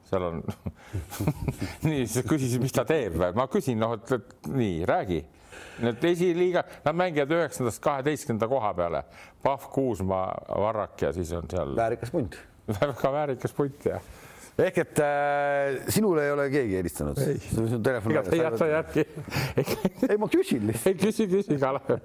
[0.09, 0.41] seal on
[1.85, 5.21] nii, sa küsisid, mis ta teeb, ma küsin, noh, et nii, räägi
[5.79, 9.03] Need esiliiga, nad mängivad üheksandast kaheteistkümnenda koha peale.
[9.43, 11.75] Pahv, Kuusmaa, Varrak ja siis on seal.
[11.75, 12.39] väärikas punt.
[12.81, 14.01] väga väärikas punt jah
[14.65, 17.19] ehk et äh, sinule ei ole keegi helistanud?
[17.45, 18.15] sinu telefon.
[18.15, 19.05] jäta järgi.
[20.09, 20.99] ei, ma küsin lihtsalt.
[21.03, 21.99] küsi, küsi, Kalev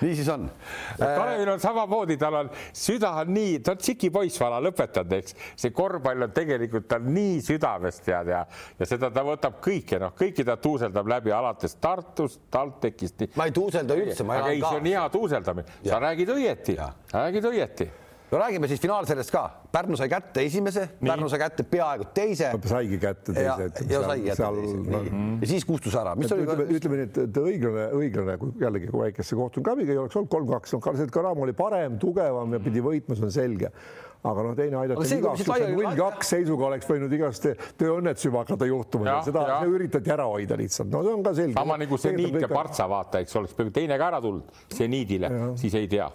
[0.00, 0.50] nii siis on.
[0.98, 5.74] Kalevil on samamoodi, tal on süda on nii, ta on tsikipoiss vana lõpetanud, eks see
[5.76, 8.42] korvpall on tegelikult tal nii südamest tead ja,
[8.78, 13.26] ja seda ta võtab kõike, noh, kõiki ta tuuseldab läbi alates Tartust, TalTechist.
[13.36, 14.74] ma ei tuuselda üldse, ma elan ka.
[14.74, 16.78] see on hea tuuseldamine, sa räägid õieti,
[17.12, 17.90] räägid õieti
[18.30, 19.44] no räägime siis finaalsarjast ka.
[19.72, 22.50] Pärnu sai kätte esimese, Pärnu sai kätte peaaegu teise.
[22.66, 23.70] saigi kätte teise.
[23.70, 25.02] ja, ja sai kätte teise no..
[25.40, 26.14] ja siis kustus ära.
[26.14, 30.30] ütleme, ütleme nii, et õiglane, õiglane, kui jällegi kui väikesse kohtunud Kaviga ei oleks olnud
[30.30, 33.74] kolm-kaks, noh, Karl Karaam oli parem, tugevam ja pidi võitma, see on selge
[34.20, 37.46] aga noh, teine aidata igaks, null kaks seisuga oleks võinud igast
[37.80, 39.60] tööõnnetus juba hakata juhtuma, seda ja.
[39.64, 41.56] üritati ära hoida lihtsalt, no see on ka selge.
[41.56, 45.88] sama nagu seniit ja Partsa vaata, eks oleks teine ka ära tulnud seniidile, siis ei
[45.88, 46.10] tea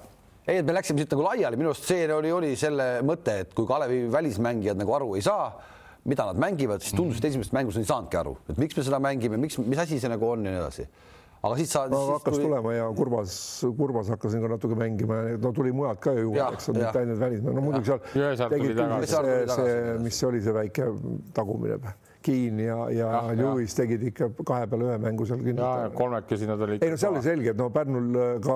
[0.45, 3.55] ei, et me läksime siit nagu laiali, minu arust see oli, oli selle mõte, et
[3.57, 5.49] kui Kalevi välismängijad nagu aru ei saa,
[6.05, 9.01] mida nad mängivad, siis tundus, et esimesest mängust ei saanudki aru, et miks me seda
[9.01, 10.87] mängime, miks, mis asi see nagu on ja nii edasi.
[11.45, 11.85] aga siis sa.
[11.89, 12.45] hakkas tuli...
[12.45, 13.35] tulema ja Kurvas,
[13.77, 17.01] Kurvas hakkasin ka natuke mängima ja no tuli mujalt ka ju juurde, eks ole, mitte
[17.01, 18.01] ainult välismaal, no muidugi seal
[20.05, 20.91] mis see oli, see väike
[21.37, 21.81] tagumine
[22.25, 25.93] Keen ja, ja, ja Lewis tegid ikka kahe peale ühe mängu seal kindlasti.
[25.97, 26.83] kolmekesi nad olid.
[26.83, 28.55] ei no seal oli selge, et no Pärnul äh, ka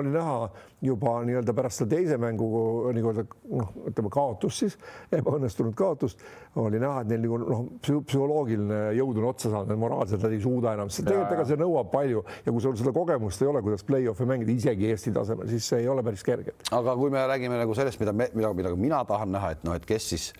[0.00, 0.36] oli näha
[0.84, 2.48] juba nii-öelda pärast seda teise mängu
[2.96, 3.24] nii-öelda
[3.60, 4.76] noh, ütleme kaotust siis,
[5.18, 6.22] ebaõnnestunud kaotust,
[6.60, 10.74] oli näha, et neil nagu noh, psühholoogiline jõud on otsa saanud, moraalselt nad ei suuda
[10.78, 13.84] enam, sest tegelikult ega see nõuab palju ja kui sul seda kogemust ei ole, kuidas
[13.88, 16.56] play-off'e mängida isegi Eesti tasemel, siis see ei ole päris kerge.
[16.72, 19.76] aga kui me räägime nagu sellest, mida me, mida, mida mina tahan näha, et noh,
[19.76, 20.30] et kes siis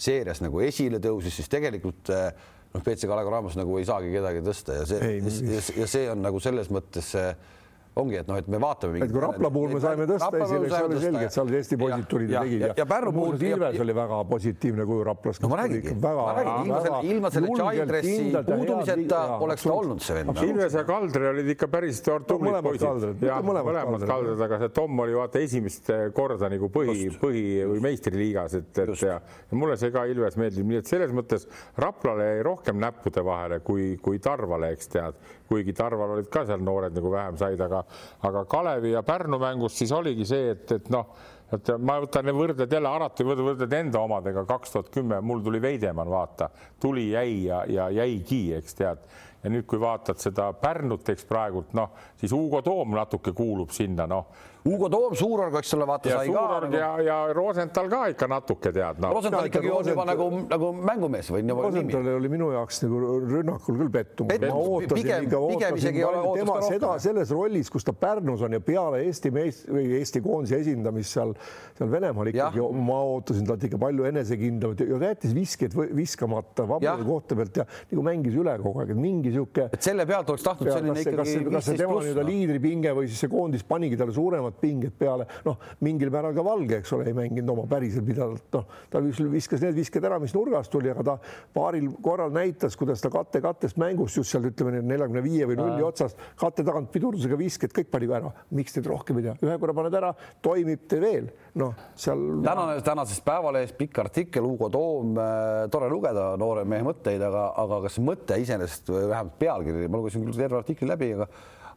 [0.00, 2.28] seerias nagu esile tõusis, siis tegelikult eh,
[2.74, 6.22] noh, BC Kalev Cramos nagu ei saagi kedagi tõsta ja see, ja, ja see on
[6.24, 7.32] nagu selles mõttes see
[7.98, 9.00] ongi, et noh, et me vaatame.
[9.02, 12.06] et kui Rapla puhul me saime tõsta esile, siis oli selge, et seal Eesti poisid
[12.10, 15.40] tulid ja tegid ja, ja Pärnu puhul Ilves oli väga positiivne kuju Raplas.
[15.42, 20.18] no ma räägingi, ma räägin, ilma selle, ilma selle Childressi puudumiseta oleks ta olnud see
[20.20, 20.42] vend.
[20.46, 23.26] Ilves ja Kaldre olid ikka päris tublid poisid.
[23.50, 28.70] mõlemad Kaldred, aga see Tom oli vaata esimest korda nagu põhi, põhi või meistriliigas, et,
[28.84, 31.48] et ja, ja mulle see ka Ilves meeldib, nii et selles mõttes
[31.80, 35.18] Raplale jäi rohkem näppude vahele kui, kui Tarvale, eks tead,
[35.50, 37.82] kuigi Tarval olid ka seal noored nagu vähem said, aga
[38.28, 41.10] aga Kalevi ja Pärnu mängus siis oligi see, et, et noh,
[41.50, 46.10] et ma võtan võrdled jälle alati võrdled enda omadega kaks tuhat kümme, mul tuli Veidemann,
[46.10, 49.02] vaata, tuli, jäi ja, ja jäigi, eks tead.
[49.40, 54.06] Ja nüüd, kui vaatad seda Pärnut, eks praegult noh, siis Hugo Toom natuke kuulub sinna,
[54.06, 56.42] noh Hugo Toom, Suurorg, eks ole, vaata sai ka.
[56.66, 56.76] Nagu...
[56.76, 59.12] ja, ja Rosenthal ka ikka natuke tead no..
[59.16, 61.64] Rosenthal ikkagi on juba nagu, nagu mängumees või nagu.
[61.64, 64.42] Rosenthal oli minu jaoks nagu rünnakul küll pettumus.
[64.44, 65.98] ma ootasin pigem, ikka, ootasin
[66.40, 70.60] tema seda selles rollis, kus ta Pärnus on ja peale Eesti mees või Eesti koondise
[70.60, 71.32] esindamist seal,
[71.78, 77.38] seal Venemaal ikkagi, ma ootasin talt ikka palju enesekindlamat ja jättis viskeid viskamata vabade kohta
[77.38, 79.70] pealt ja nagu mängis üle kogu aeg, et mingi sihuke.
[79.72, 81.36] et selle pealt oleks tahtnud selline ikkagi.
[81.48, 85.26] kas see tema nii-öelda liidripinge või siis see koondis panigi talle suuremat suuremad pinged peale,
[85.44, 89.60] noh, mingil määral ka Valge, eks ole, ei mänginud oma päriselt pidevalt, noh, ta viskas
[89.62, 91.16] need visked ära, mis nurgast tuli, aga ta
[91.54, 95.82] paaril korral näitas, kuidas ta katte kattest mängust just seal ütleme neljakümne viie või nulli
[95.84, 98.32] otsast katte tagant pidurdusega visked kõik pani ära.
[98.50, 102.18] miks teed rohkem ei tea, ühe korra paned ära, toimib, tee veel, noh, seal.
[102.44, 107.82] tänane, tänases Päevalehes pikk artikkel, Hugo Toom äh,, tore lugeda noore mehe mõtteid, aga, aga
[107.86, 111.28] kas mõte iseenesest või vähemalt pealkiri, ma lugesin küll terve artikli läbi, aga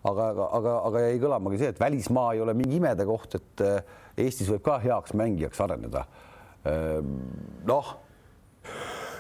[0.10, 4.00] aga, aga, aga, jäi kõlamagi see, et välismaa ei ole mingi imede koht, et eh,
[4.24, 6.04] Eestis võib ka heaks mängijaks areneda.
[6.70, 7.16] Ehm,
[7.66, 7.88] noh,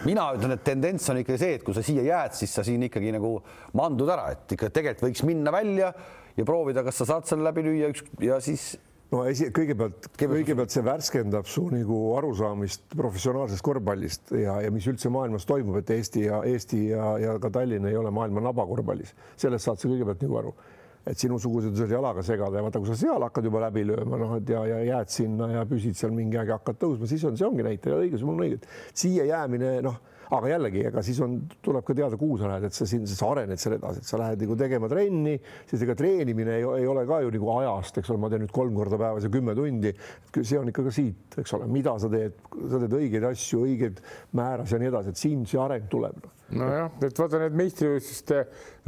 [0.06, 2.86] mina ütlen, et tendents on ikka see, et kui sa siia jääd, siis sa siin
[2.86, 3.36] ikkagi nagu
[3.80, 5.90] mandud ära, et ikka tegelikult võiks minna välja
[6.38, 8.76] ja proovida, kas sa saad selle läbi lüüa üks ja siis
[9.14, 15.12] no esi, kõigepealt, kõigepealt see värskendab su nagu arusaamist professionaalsest korvpallist ja, ja mis üldse
[15.14, 19.14] maailmas toimub, et Eesti ja Eesti ja, ja ka Tallinn ei ole maailma naba korvpallis,
[19.42, 20.56] sellest saad sa kõigepealt nagu aru
[21.04, 24.38] et sinusugused saad jalaga segada ja vaata, kui sa seal hakkad juba läbi lööma, noh,
[24.40, 27.38] et ja, ja jääd sinna ja püsid seal mingi aeg ja hakkad tõusma, siis on,
[27.40, 28.62] see ongi näitaja õige, sul on õige,
[28.96, 30.00] siia jäämine, noh
[30.34, 33.32] aga jällegi, ega siis on, tuleb ka teada, kuhu sa lähed, et sa siin, sa
[33.32, 35.36] arened seal edasi, et sa lähed nagu tegema trenni,
[35.70, 38.54] siis ega treenimine ei, ei ole ka ju nagu ajast, eks ole, ma teen nüüd
[38.56, 39.94] kolm korda päevas ja kümme tundi.
[40.40, 42.40] see on ikka ka siit, eks ole, mida sa teed,
[42.72, 44.02] sa teed õigeid asju, õigeid
[44.40, 48.40] määras ja nii edasi, et siin see areng tuleb no nojah, et vaata need meistrivõistluste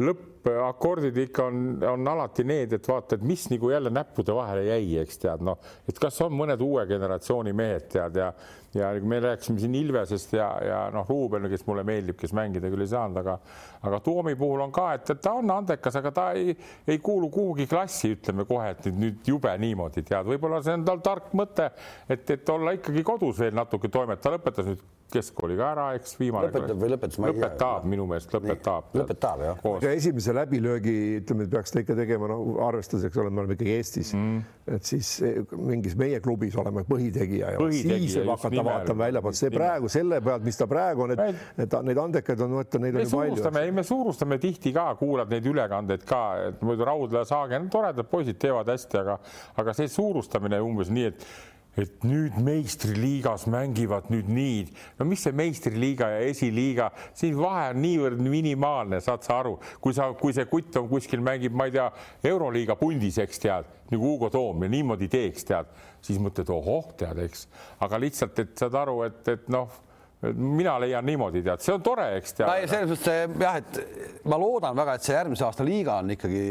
[0.06, 5.00] lõppakordid ikka on, on alati need, et vaata, et mis nagu jälle näppude vahele jäi,
[5.02, 8.32] eks tead, noh, et kas on mõned uue generatsiooni mehed tead ja
[8.76, 12.72] ja kui me rääkisime siin Ilvesest ja, ja noh, Ruuben, kes mulle meeldib, kes mängida
[12.72, 13.38] küll ei saanud, aga
[13.86, 16.56] aga Toomi puhul on ka, et, ta on andekas, aga ta ei,
[16.88, 20.86] ei kuulu kuhugi klassi, ütleme kohe, et nüüd, nüüd jube niimoodi tead, võib-olla see on
[20.88, 21.70] tal tark mõte,
[22.10, 26.16] et, et olla ikkagi kodus veel natuke toimetada, ta lõpetas nüüd keskkooli ka ära, eks
[26.20, 26.50] viimane.
[26.50, 27.20] lõpetab või lõpetas?
[27.22, 28.90] lõpetab minu meelest, lõpetab.
[28.98, 29.62] lõpetab jah.
[29.84, 33.76] ja esimese läbilöögi, ütleme, peaks ta ikka tegema, noh, arvestades, eks ole, me oleme ikkagi
[33.78, 34.44] Eestis mm.,
[34.76, 35.12] et siis
[35.54, 40.22] mingis meie klubis oleme põhitegija ja põhitegija, siis võib hakata vaatama väljapoolt, see praegu selle
[40.26, 43.16] pealt, mis ta praegu on, et, et neid andekaid on, ütlen, neid on ju
[43.46, 43.74] palju.
[43.80, 48.42] me suurustame tihti ka, kuulad neid ülekandeid ka, et muidu Raudla ja Saagen, toredad poisid
[48.42, 49.20] teevad hästi, aga,
[49.62, 51.30] aga see suurustamine umbes nii, et
[51.78, 54.64] et nüüd meistriliigas mängivad nüüd nii,
[55.00, 59.96] no mis see meistriliiga ja esiliiga, siin vahe on niivõrd minimaalne, saad sa aru, kui
[59.96, 61.90] sa, kui see kutt on kuskil mängib, ma ei tea,
[62.32, 65.72] euroliiga pundis, eks tead, nagu Hugo Toom ja niimoodi teeks, tead,
[66.06, 67.48] siis mõtled, ohoh, tead, eks,
[67.84, 69.85] aga lihtsalt, et saad aru, et, et noh
[70.34, 72.70] mina leian niimoodi, tead, see on tore, eks tead.
[72.72, 76.44] selles mõttes jah, et ma loodan väga, et see järgmise aasta liiga on ikkagi,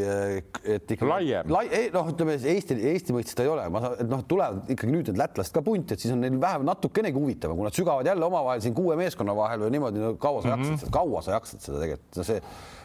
[0.77, 1.65] et ikkagi laiem lai,.
[1.95, 5.11] noh, ütleme Eesti, Eesti mõistes ta ei ole, ma saan, et noh, tulevad ikkagi nüüd
[5.11, 8.29] need lätlased ka punti, et siis on neil vähemalt natukenegi huvitavam, kui nad sügavad jälle
[8.29, 10.79] omavahel siin kuue meeskonna vahel või niimoodi no,, kaua sa mm -hmm.
[10.79, 12.41] jaksad, kaua sa jaksad seda tegelikult, see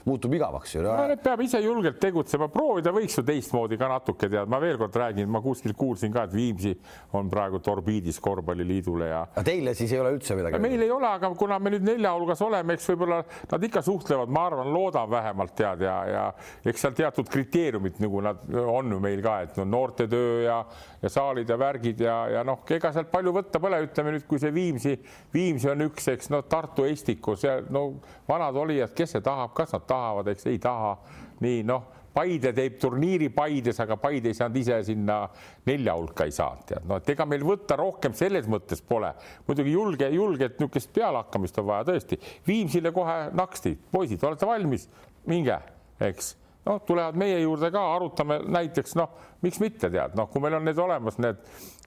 [0.06, 0.84] muutub igavaks ju.
[0.84, 4.80] no need peab ise julgelt tegutsema, proovida võiks ju teistmoodi ka natuke tead, ma veel
[4.82, 6.74] kord räägin, ma kuskil kuulsin ka, et Viimsi
[7.18, 9.24] on praegu orbiidis korvpalliliidule ja.
[9.34, 10.62] aga teile siis ei ole üldse midagi?
[10.64, 13.20] meil ei ole, aga kuna me nüüd nelja hulgas oleme, eks võib-olla
[13.52, 16.24] nad ikka suhtlevad, ma arvan, loodan vähemalt tead ja, ja
[16.70, 20.60] eks seal teatud kriteeriumid nagu nad on ju meil ka, et no noortetöö ja,
[21.02, 24.42] ja saalid ja värgid ja, ja noh, ega sealt palju võtta pole, ütleme nüüd, kui
[24.42, 24.96] see Viimsi,
[25.34, 27.86] Viimsi on üks, eks no Tartu Estiku, see no
[28.30, 30.98] vanad olijad, kes see tahab, kas nad tahavad, eks ei taha.
[31.40, 35.22] nii noh, Paide teeb turniiri Paides, aga Paide ei saanud ise sinna
[35.70, 39.14] nelja hulka ei saanud, tead, no et ega meil võtta rohkem selles mõttes pole.
[39.48, 42.20] muidugi julge, julget niisugust pealehakkamist on vaja tõesti.
[42.48, 44.90] Viimsile kohe naksti, poisid, olete valmis,
[45.30, 45.58] minge,
[46.00, 46.36] eks
[46.70, 50.66] noh, tulevad meie juurde ka, arutame näiteks noh, miks mitte tead, noh, kui meil on
[50.68, 51.40] need olemas, need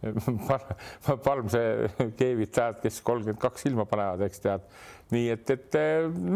[1.27, 1.61] Palmse
[2.19, 4.65] keevid, tead, kes kolmkümmend kaks silma panevad, eks tead.
[5.13, 5.79] nii et, et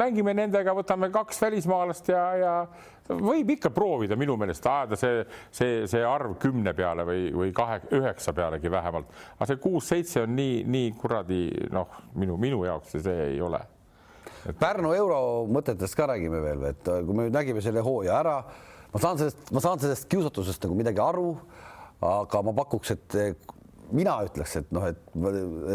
[0.03, 2.55] mängime nendega, võtame kaks välismaalast ja, ja
[3.09, 5.23] võib ikka proovida minu meelest ajada see,
[5.55, 9.11] see, see arv kümne peale või, või kahe, üheksa pealegi vähemalt.
[9.37, 11.41] aga see kuus-seitse on nii, nii kuradi
[11.75, 13.61] noh, minu, minu jaoks see, see ei ole
[14.47, 14.57] et....
[14.61, 15.19] Pärnu euro
[15.53, 18.39] mõtetest ka räägime veel, et kui me nüüd nägime selle hooaja ära,
[18.93, 21.29] ma saan sellest, ma saan sellest kiusatusest nagu midagi aru,
[22.07, 23.19] aga ma pakuks, et
[23.95, 25.03] mina ütleks, et noh, et,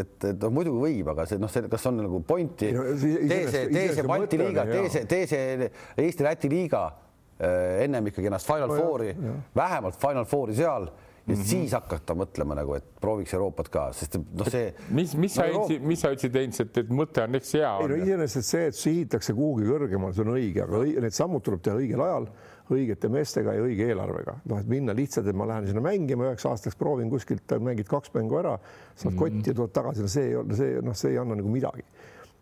[0.02, 3.46] et, et noh, muidugi võib, aga see noh, see, kas on nagu pointi no,, tee
[3.48, 5.70] see, tee see Balti liiga, tee see, tee see
[6.02, 7.11] Eesti-Läti liiga äh,
[7.42, 9.16] ennem ikkagi ennast Final no, Fouri,
[9.56, 10.92] vähemalt Final Fouri seal
[11.28, 11.46] ja mm -hmm.
[11.46, 14.74] siis hakata mõtlema nagu, et prooviks Euroopat ka, sest noh, see.
[14.90, 17.74] mis, mis sa no, ütlesid, mis sa ütlesid endiselt, et mõte on eks hea.
[17.82, 21.62] ei no iseenesest see, et sihitakse kuhugi kõrgemale, see on õige, aga need sammud tuleb
[21.62, 22.28] teha õigel ajal,
[22.72, 24.36] õigete meestega ja õige eelarvega.
[24.46, 28.14] noh, et minna lihtsalt, et ma lähen sinna mängima üheks aastaks, proovin kuskilt, mängid kaks
[28.14, 28.58] mängu ära,
[28.96, 29.20] saad mm -hmm.
[29.20, 31.86] kotti ja tuled tagasi, no see ei ole, see noh, see ei anna nagu midagi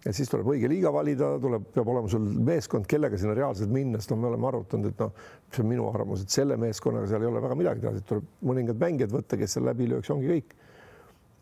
[0.06, 4.00] et siis tuleb õige liiga valida, tuleb, peab olema sul meeskond, kellega sinna reaalselt minna,
[4.00, 5.12] sest noh, me oleme arutanud, et noh,
[5.52, 8.80] see on minu arvamus, et selle meeskonnaga seal ei ole väga midagi teha, tuleb mõningad
[8.80, 10.56] mängijad võtta, kes seal läbi lööks, ongi kõik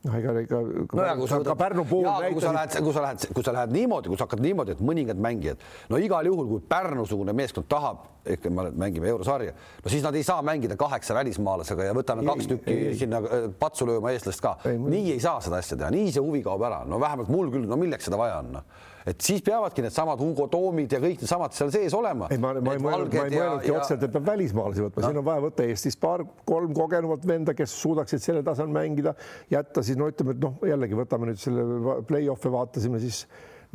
[0.08, 2.34] noh, ega, ega no ja, ka, ka Pärnu puhul näitas...
[2.34, 4.84] kui sa lähed, kui sa lähed, kui sa lähed niimoodi, kui sa hakkad niimoodi, et
[4.89, 10.04] mõningad mängijad, no igal juhul, kui Pärnu-sugune meeskond tahab, ikka me mängime eurosarja, no siis
[10.06, 13.88] nad ei saa mängida kaheksa välismaalasega ja võtame ei, kaks tükki ei, sinna äh, patsu
[13.88, 14.58] lööma eestlast ka.
[14.65, 17.67] nii ei saa seda asja teha, nii see huvi kaob ära, no vähemalt mul küll,
[17.70, 18.65] no milleks seda vaja on no
[19.08, 22.28] et siis peavadki needsamad Hugo Toomid ja kõik needsamad seal sees olema.
[22.34, 23.80] ei, ma, ma ei mõelnud, ma ei mõelnudki ja...
[23.80, 27.76] otseselt, et peab välismaalasi võtma no., siin on vaja võtta Eestis paar-kolm kogenumat venda, kes
[27.82, 29.15] suudaksid sellel tasemel mängida,
[29.54, 33.24] jätta siis no ütleme, et noh, jällegi võtame nüüd selle play-off'e vaatasime siis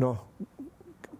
[0.02, 0.20] noh,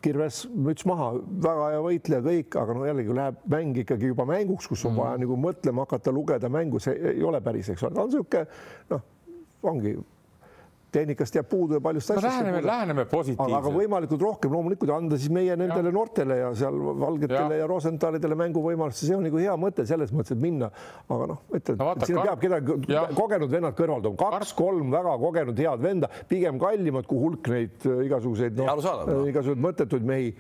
[0.03, 1.13] kirves müts maha,
[1.45, 5.03] väga hea võitleja kõik, aga no jällegi läheb mäng ikkagi juba mänguks, kus on mm.
[5.05, 8.45] vaja nagu mõtlema hakata, lugeda mängu, see ei ole päris, eks ole, ta on niisugune
[8.93, 9.07] noh,
[9.73, 9.95] ongi
[10.93, 12.27] tehnikast jääb puudu ja paljust asjast.
[12.27, 13.57] läheneme, läheneme positiivselt.
[13.59, 15.95] aga võimalikult rohkem loomulikult anda siis meie nendele ja.
[15.97, 20.37] noortele ja seal valgetele ja, ja Rosenthalidele mänguvõimalust, see on nagu hea mõte selles mõttes,
[20.37, 20.69] et minna,
[21.09, 22.33] aga noh, ütled no,, siin kar...
[22.33, 23.07] peab kedagi ja.
[23.17, 28.05] kogenud vennad kõrval tooma, kaks-kolm väga kogenud head venda, pigem kallimad kui hulk neid äh,
[28.09, 30.35] igasuguseid no,, äh, igasuguseid mõttetuid mehi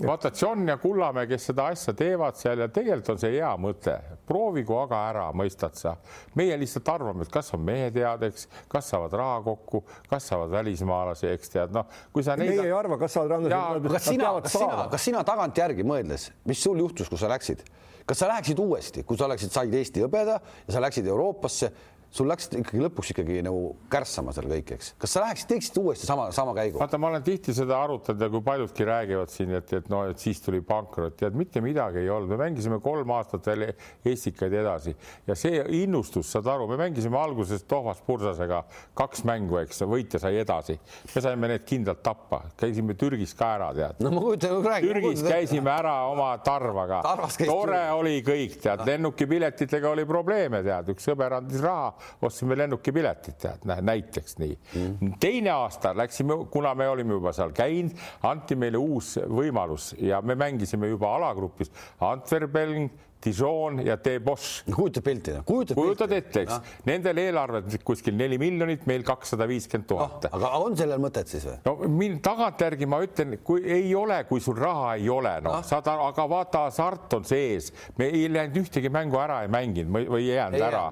[0.00, 3.94] vaata, John ja Kullamäe, kes seda asja teevad seal ja tegelikult on see hea mõte,
[4.28, 5.94] proovigu aga ära, mõistad sa.
[6.38, 10.52] meie lihtsalt arvame, et kas on mehed head, eks, kas saavad raha kokku, kas saavad
[10.54, 12.54] välismaalasi, eks tead, noh, kui sa neid.
[12.54, 13.62] meie ei arva, kas saavad randa.
[13.92, 17.64] kas sina, kas sina, kas sina tagantjärgi mõeldes, mis sul juhtus, kui sa läksid?
[18.06, 21.68] kas sa läheksid uuesti, kui sa oleksid, said Eesti hõbeda ja sa läksid Euroopasse,
[22.12, 24.90] sul läks ikkagi lõpuks ikkagi nagu kärssama seal kõik, eks.
[25.00, 26.76] kas sa läheksid, teeksid uuesti sama, sama käigu?
[26.80, 30.20] vaata, ma olen tihti seda arutanud ja kui paljudki räägivad siin, et, et noh, et
[30.20, 33.64] siis tuli pankrot, tead, mitte midagi ei olnud, me mängisime kolm aastat veel
[34.12, 34.92] Estikaid edasi
[35.28, 38.60] ja see innustus, saad aru, me mängisime alguses Toomas Pursasega
[38.98, 40.76] kaks mängu, eks, võitja sai edasi.
[41.14, 44.04] me saime need kindlalt tappa, käisime Türgis ka ära, tead.
[44.04, 44.92] no ma kujutan, räägin.
[44.92, 47.00] Türgis käisime ära oma tarvaga.
[47.40, 53.66] tore oli kõik, tead, lennukipiletitega oli probleeme, tead, üks sõber andis raha ostsime lennukipiletid, tead,
[53.82, 54.58] näiteks nii.
[54.74, 55.14] Mm..
[55.20, 57.96] teine aasta läksime, kuna me olime juba seal käinud,
[58.28, 62.90] anti meile uus võimalus ja me mängisime juba alagrupis Antwerpen,
[63.24, 64.64] Dijon ja De Bosch.
[64.74, 65.34] kujutad pilti?
[65.46, 70.26] kujutad, kujutad ette, eks no., nendel eelarved kuskil neli miljonit, meil kakssada viiskümmend tuhat.
[70.32, 71.58] aga on sellel mõtet siis või?
[71.66, 75.66] no mind tagantjärgi ma ütlen, kui ei ole, kui sul raha ei ole, noh ah.,
[75.66, 80.26] saad, aga vaata, hasart on sees, me ei läinud ühtegi mängu ära ei mänginud või
[80.26, 80.84] ei jäänud ei ära,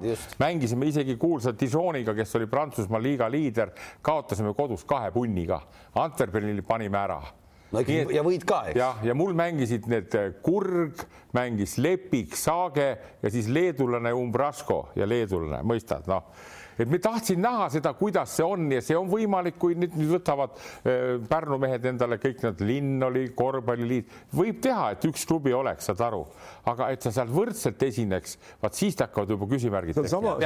[0.42, 3.74] mängisime isegi kuulsa Dijoniga, kes oli Prantsusmaa liiga liider,
[4.06, 5.60] kaotasime kodus kahe punniga,
[6.00, 7.20] Antwerpenile panime ära
[7.70, 8.78] no ikkagi et, ja võid ka, eks.
[8.80, 11.04] jah, ja mul mängisid need äh, Kurg,
[11.36, 12.88] mängis Lepik, Saage
[13.22, 16.30] ja siis leedulane Umbrasko ja leedulane, mõistad, noh
[16.80, 20.14] et me tahtsin näha seda, kuidas see on ja see on võimalik, kui nüüd, nüüd
[20.16, 25.54] võtavad äh, Pärnu mehed endale kõik need linn oli, korvpalliliit, võib teha, et üks klubi
[25.56, 26.24] oleks, saad aru,
[26.70, 29.96] aga et sa seal võrdselt esineks, vaat siis hakkavad juba küsimärgid.
[30.10, 30.36] sama,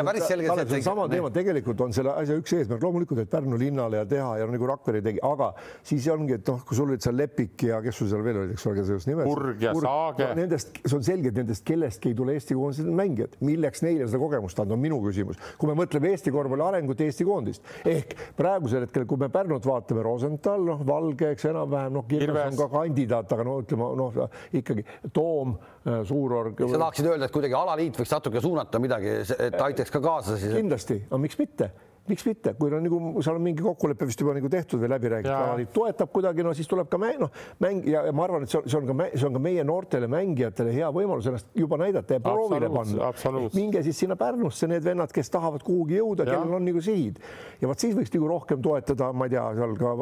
[0.69, 2.83] see on sama teema, tegelikult on selle asja üks eesmärk.
[2.85, 5.51] Loomulikult, et Pärnu linnale ja teha ja nagu Rakvere tegi, aga
[5.87, 8.55] siis ongi, et noh, kui sul olid seal Lepik ja kes sul seal veel olid,
[8.55, 9.27] eks ole, kes just nimes.
[9.29, 10.29] Kurg ja Kurg, Saage.
[10.31, 10.39] No,.
[10.39, 14.21] Nendest, see on selge, et nendest kellestki ei tule Eesti koondise mängijad, milleks neile seda
[14.23, 15.41] kogemust anda, on minu küsimus.
[15.59, 17.67] kui me mõtleme Eesti Eesti korvpalli arengut, Eesti koondist.
[17.85, 22.61] ehk praegusel hetkel, kui me Pärnut vaatame, Rosenthal, noh, Valge, eks enam-vähem, noh, Kirves on
[22.63, 24.17] ka kandidaat, aga no ütleme, noh,
[24.57, 25.53] ikkagi Toom,
[25.85, 26.57] äh, Suurorg.
[26.65, 30.57] sa tahaksid öelda, et kuidagi alaliit võiks natuke suunata midagi, et aitaks ka kaasa siis?
[30.57, 31.71] kindlasti, aga miks mitte
[32.11, 35.11] miks mitte, kui on nagu seal on mingi kokkulepe vist juba nagu tehtud või läbi
[35.13, 37.33] räägitud, alaliit toetab kuidagi, no siis tuleb ka mäng, noh
[37.65, 39.65] mäng ja, ja ma arvan, et see on, see on ka, see on ka meie
[39.67, 43.13] noortele mängijatele hea võimalus ennast juba näidata ja proovile panna.
[43.57, 47.21] minge siis sinna Pärnusse, need vennad, kes tahavad kuhugi jõuda, kellel on nagu sihid
[47.63, 49.95] ja vot siis võiks nagu rohkem toetada, ma ei tea, seal ka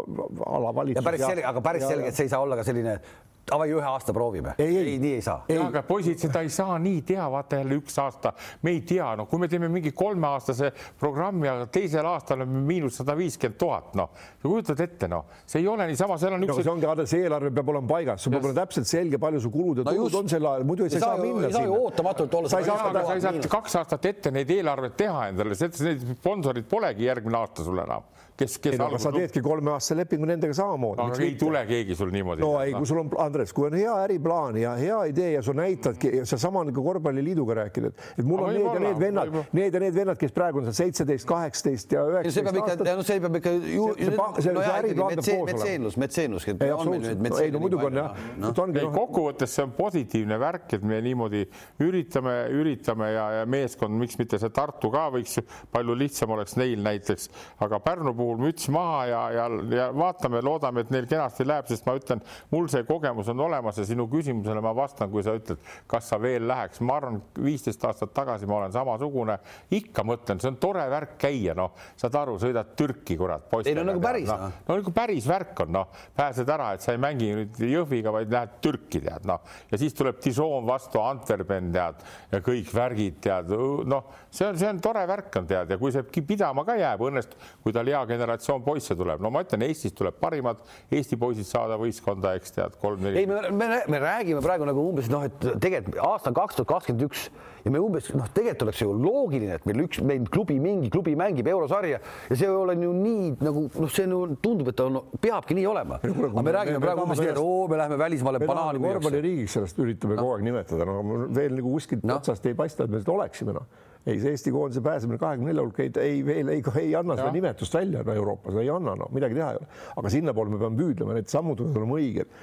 [0.59, 1.07] alavalitsus.
[1.07, 2.99] päris selge, aga päris selge, et see ei saa olla ka selline
[3.49, 4.55] davai, ühe aasta proovime.
[4.59, 5.43] ei, ei, nii ei saa.
[5.67, 9.29] aga poisid, seda ei saa nii teha, vaata jälle üks aasta, me ei tea, noh,
[9.31, 14.13] kui me teeme mingi kolmeaastase programmi, aga teisel aastal on miinus sada viiskümmend tuhat, noh,
[14.43, 16.63] kujutad ette, noh, see ei ole niisama, seal on üks.
[16.63, 19.53] see ongi, vaata, see eelarve peab olema paigas, sul peab olema täpselt selge, palju su
[19.55, 21.51] kulud ja no tulud on sel ajal, muidu ei saa minna.
[21.51, 22.53] ei saa ju ootamatult olla.
[22.53, 26.69] sa ei saa, sa ei saa kaks aastat ette neid eelarveid teha endale, need sponsorid
[26.71, 28.79] polegi järgmine aasta sul enam kes, kes.
[28.79, 31.05] No, sa teedki kolmeaastase lepingu nendega samamoodi.
[31.05, 32.43] aga ei tule keegi sul niimoodi.
[32.45, 35.55] no ei, kui sul on, Andres, kui on hea äriplaan ja hea idee ja sa
[35.57, 39.77] näitadki ja seesama nagu korvpalliliiduga rääkida, et, et mul on need ja need vennad, need
[39.77, 42.39] ja need vennad, kes praegu on seal seitseteist, kaheksateist ja üheksateist.
[42.39, 43.89] see peab ikka, no see peab ikka ju.
[43.99, 45.51] see äriplaan peab koos olema.
[45.53, 46.49] metseenlus, metseenlus.
[46.49, 48.23] ei no muidugi on jah.
[48.43, 48.93] Noh.
[48.97, 51.45] kokkuvõttes see on positiivne värk, et me niimoodi
[51.85, 55.39] üritame, üritame ja, ja meeskond, miks mitte see Tartu ka võiks
[55.73, 57.29] palju lihtsam oleks neil näiteks,
[57.65, 61.87] aga Pärnu puhul müts maha ja, ja, ja vaatame, loodame, et neil kenasti läheb, sest
[61.89, 65.61] ma ütlen, mul see kogemus on olemas ja sinu küsimusele ma vastan, kui sa ütled,
[65.91, 69.39] kas sa veel läheks, ma arvan, viisteist aastat tagasi ma olen samasugune,
[69.79, 73.49] ikka mõtlen, see on tore värk käia, noh, saad aru, sõidad Türki, kurat.
[73.65, 74.49] ei no nagu päris noh.
[74.69, 78.33] no nagu päris värk on, noh, pääsed ära, et sa ei mängi nüüd Jõhviga, vaid
[78.33, 83.53] lähed Türki, tead, noh, ja siis tuleb Dijon vastu, Antwerpen, tead, ja kõik värgid, tead,
[83.89, 87.05] noh, see on, see on tore värk on, tead, ja kui see pidama ka jääb,
[87.09, 91.49] õnnestub, kui tal hea generatsioon poisse tuleb, no ma ütlen, Eestis tuleb parimad Eesti poisid
[91.49, 93.23] saada võistkonda, eks tead, kolm-neli.
[93.23, 97.09] ei, me, me, me räägime praegu nagu umbes noh, et tegelikult aasta kaks tuhat kakskümmend
[97.11, 97.29] üks
[97.65, 101.15] ja me umbes noh, tegelikult oleks ju loogiline, et meil üks, meil klubi, mingi klubi
[101.19, 104.89] mängib eurosarja ja see ei ole ju nii nagu noh, see nu tundub, et ta
[104.91, 106.01] on, peabki nii olema.
[106.03, 108.97] aga me räägime me, praegu umbes nii, et oo, me läheme välismaale banaani müüa.
[108.97, 112.19] korvpalliriigiks sellest üritame kogu aeg nimetada, no veel nagu kuskilt no.
[112.19, 113.71] otsast ei paista, et me seda oleksime noh
[114.07, 117.31] ei, see Eesti koondise pääsemine kahekümne nelja hulka ei, ei veel ei, ei anna seda
[117.35, 119.69] nimetust välja no, Euroopas, ei anna, no midagi teha ei ole.
[120.03, 122.35] aga sinnapoole me peame püüdlema, need sammud peavad olema õiged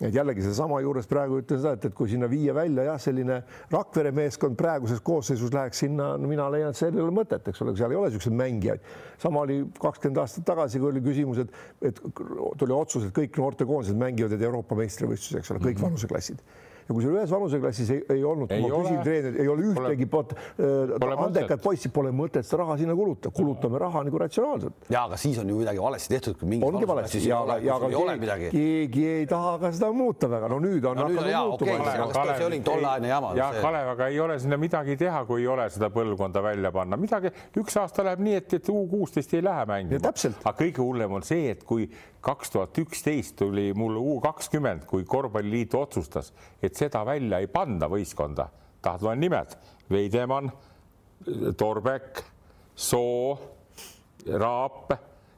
[0.00, 3.40] et jällegi seesama juures praegu ütlen seda, et, et kui sinna viia välja jah, selline
[3.72, 7.62] Rakvere meeskond praeguses koosseisus läheks sinna, no mina leian, et seal ei ole mõtet, eks
[7.64, 8.88] ole, seal ei ole niisuguseid mängijaid.
[9.20, 11.54] sama oli kakskümmend aastat tagasi, kui oli küsimus, et,
[11.90, 12.02] et
[12.58, 15.90] tuli otsus, et kõik noortekoondised mängivad Euroopa meistrivõistlusi, eks ole, kõik mm -hmm.
[15.90, 20.06] vanuseklassid ja kui sul ühes vanuseklassis ei, ei olnud, ma küsin treenerilt, ei ole ühtegi
[20.10, 24.88] pot, äh, andekat poissi, pole mõtet seda raha sinna kulutada, kulutame raha nagu ratsionaalselt.
[24.90, 26.42] ja aga siis on ju midagi valesti tehtud.
[26.42, 30.88] ongi valesti ja, ja, aga keegi, keegi ei taha ka seda muuta väga, no nüüd
[30.90, 32.36] on no, hakanud jaa, muutuma okay,.
[32.36, 33.32] see oli tolleaegne jama.
[33.38, 36.98] ja Kalev, aga ei ole sinna midagi teha, kui ei ole seda põlvkonda välja panna,
[36.98, 40.10] midagi, üks aasta läheb nii, et, et U kuusteist ei lähe mängima.
[40.10, 41.86] aga kõige hullem on see, et kui
[42.20, 47.88] kaks tuhat üksteist tuli mul U kakskümmend, kui korvpalliliit otsustas, et seda välja ei panda
[47.90, 48.50] võistkonda,
[48.82, 49.56] tahad loen nimed,
[49.90, 50.50] Veidemann,
[51.56, 52.20] Torbek,
[52.76, 53.38] Soo,
[54.30, 54.92] Raap,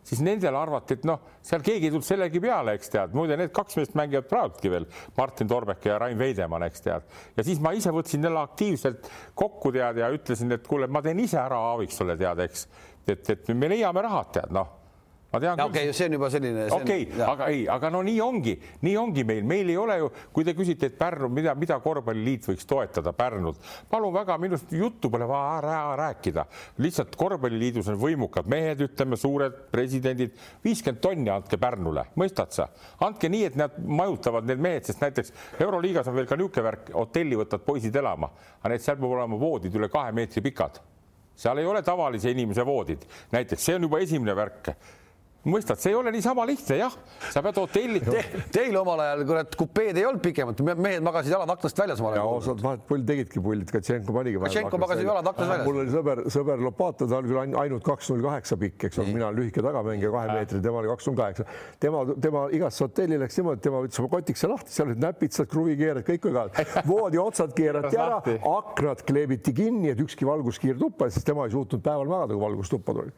[0.06, 3.54] siis nendele arvati, et noh, seal keegi ei tulnud sellegi peale, eks tead, muide, need
[3.54, 7.06] kaks meest mängivad praegugi veel, Martin Torbek ja Rain Veidemann, eks tead.
[7.36, 9.06] ja siis ma ise võtsin jälle aktiivselt
[9.38, 12.68] kokku tead ja ütlesin, et kuule, ma teen ise ära Aaviksole tead, eks,
[13.06, 14.81] et, et me leiame rahad, tead noh
[15.64, 16.66] okei okay,, see on juba selline.
[16.70, 18.52] okei okay,, aga ei, aga no nii ongi,
[18.84, 22.50] nii ongi meil, meil ei ole ju, kui te küsite, et Pärnu, mida, mida korvpalliliit
[22.50, 26.44] võiks toetada Pärnut, palun väga, minust juttu pole vaja rääkida,
[26.84, 32.68] lihtsalt korvpalliliidus on võimukad mehed, ütleme suured presidendid, viiskümmend tonni andke Pärnule, mõistad sa,
[33.00, 35.32] andke nii, et nad majutavad need mehed, sest näiteks
[35.64, 38.28] Euroliigas on veel ka niisugune värk, hotelli võtad poisid elama,
[38.60, 40.82] aga need seal peavad olema voodid üle kahe meetri pikad.
[41.42, 44.76] Seal ei ole tavalise inimese voodid, näiteks see on juba esimene värk
[45.48, 46.94] mõistad, see ei ole niisama lihtne, jah,
[47.32, 48.22] sa pead hotelli Te,.
[48.54, 52.02] Teil omal ajal, kurat, kupeed ei olnud pikemad, mehed magasid jalad aknast väljas.
[52.14, 54.38] ja osad vahet pull tegidki pullid, Katšenko panigi.
[54.42, 55.66] Katšenko magasid jalad aknast väljas.
[55.66, 59.14] mul oli sõber, sõber Lopatov, ta oli küll ainult kaks null kaheksa pikk, eks ole,
[59.16, 61.46] mina olen lühike tagamängija, kahe meetri, tema oli kaks null kaheksa.
[61.82, 66.06] tema, tema igasse hotelli läks niimoodi, tema võttis oma kotikese lahti, seal olid näpitsad, kruvikeered,
[66.06, 66.66] kõik oli ka.
[66.92, 68.20] voodi otsad keerati ära,
[68.52, 72.70] aknad kleebiti kinni, et ükski valguskiir tuppa, sest tema ei suutnud päeval magada, kui valgus
[72.70, 73.10] tuppa tuli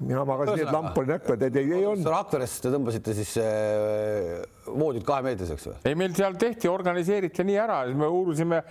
[0.00, 2.06] mina magasin nii, et lamp oli näkku, et ei, ei olnud.
[2.12, 4.38] Rakveres te tõmbasite siis äh,
[4.74, 5.76] voodid kahemeetriseks või?
[5.88, 8.62] ei, meil seal tehti, organiseeriti nii ära, me uurisime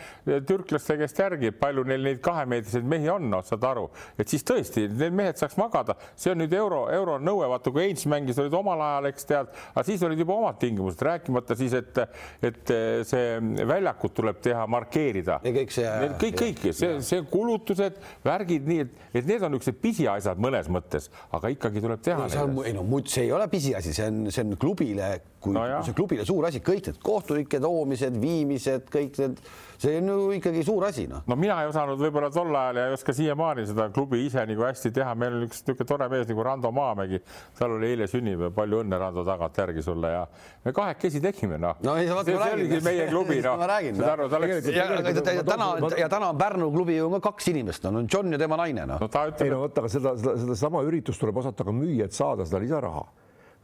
[0.48, 3.88] türklaste käest järgi, palju neil neid kahemeetriseid mehi on, noh, saad aru,
[4.20, 7.88] et siis tõesti need mehed saaks magada, see on nüüd euro, euro nõue, vaata kui
[7.88, 11.76] Heinz mängis, olid omal ajal, eks tead, aga siis olid juba omad tingimused, rääkimata siis,
[11.78, 12.02] et,
[12.46, 12.74] et
[13.08, 15.40] see väljakut tuleb teha, markeerida.
[15.44, 15.94] kõik see.
[16.22, 16.66] kõik, kõik.
[16.78, 21.10] See, see kulutused, värgid, nii et, et need on niisugused pisiasjad mõnes mõttes.
[21.36, 22.28] Aga ikkagi tuleb teha.
[22.68, 25.10] ei no see ei ole pisiasi, see on, see on klubile,
[25.44, 29.42] kui no see on klubile suur asi, kõik need kohtunike toomised, viimised, kõik need
[29.78, 31.22] see on ju ikkagi suur asi, noh.
[31.30, 34.66] no mina ei osanud võib-olla tol ajal ja ei oska siiamaani seda klubi ise nagu
[34.66, 37.20] hästi teha, meil on üks niisugune tore mees nagu Rando Maamägi,
[37.60, 40.24] tal oli eile sünnipäev, palju õnne, Rando, tagantjärgi sulle ja
[40.66, 41.78] me kahekesi tegime, noh.
[41.86, 43.60] no ei, see, see oligi meie klubi, noh.
[43.62, 45.70] ma räägin, ja täna,
[46.02, 49.06] ja täna on Pärnu klubi ju ka kaks inimest, on John ja tema naine, noh.
[49.14, 52.50] ta ei no vot, aga seda, seda, sedasama üritust tuleb osata ka müüa, et saada
[52.50, 53.06] seda lisaraha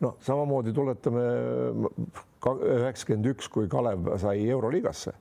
[0.03, 1.27] noh, samamoodi tuletame
[2.43, 5.13] üheksakümmend üks, kui Kalev sai Euroliigasse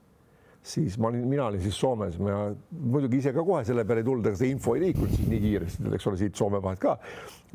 [0.63, 4.07] siis ma olin, mina olin siis Soomes, ma muidugi ise ka kohe selle peale ei
[4.07, 6.97] tulnud, aga see info ei liikunud siis nii kiiresti, eks ole, siit Soome vahelt ka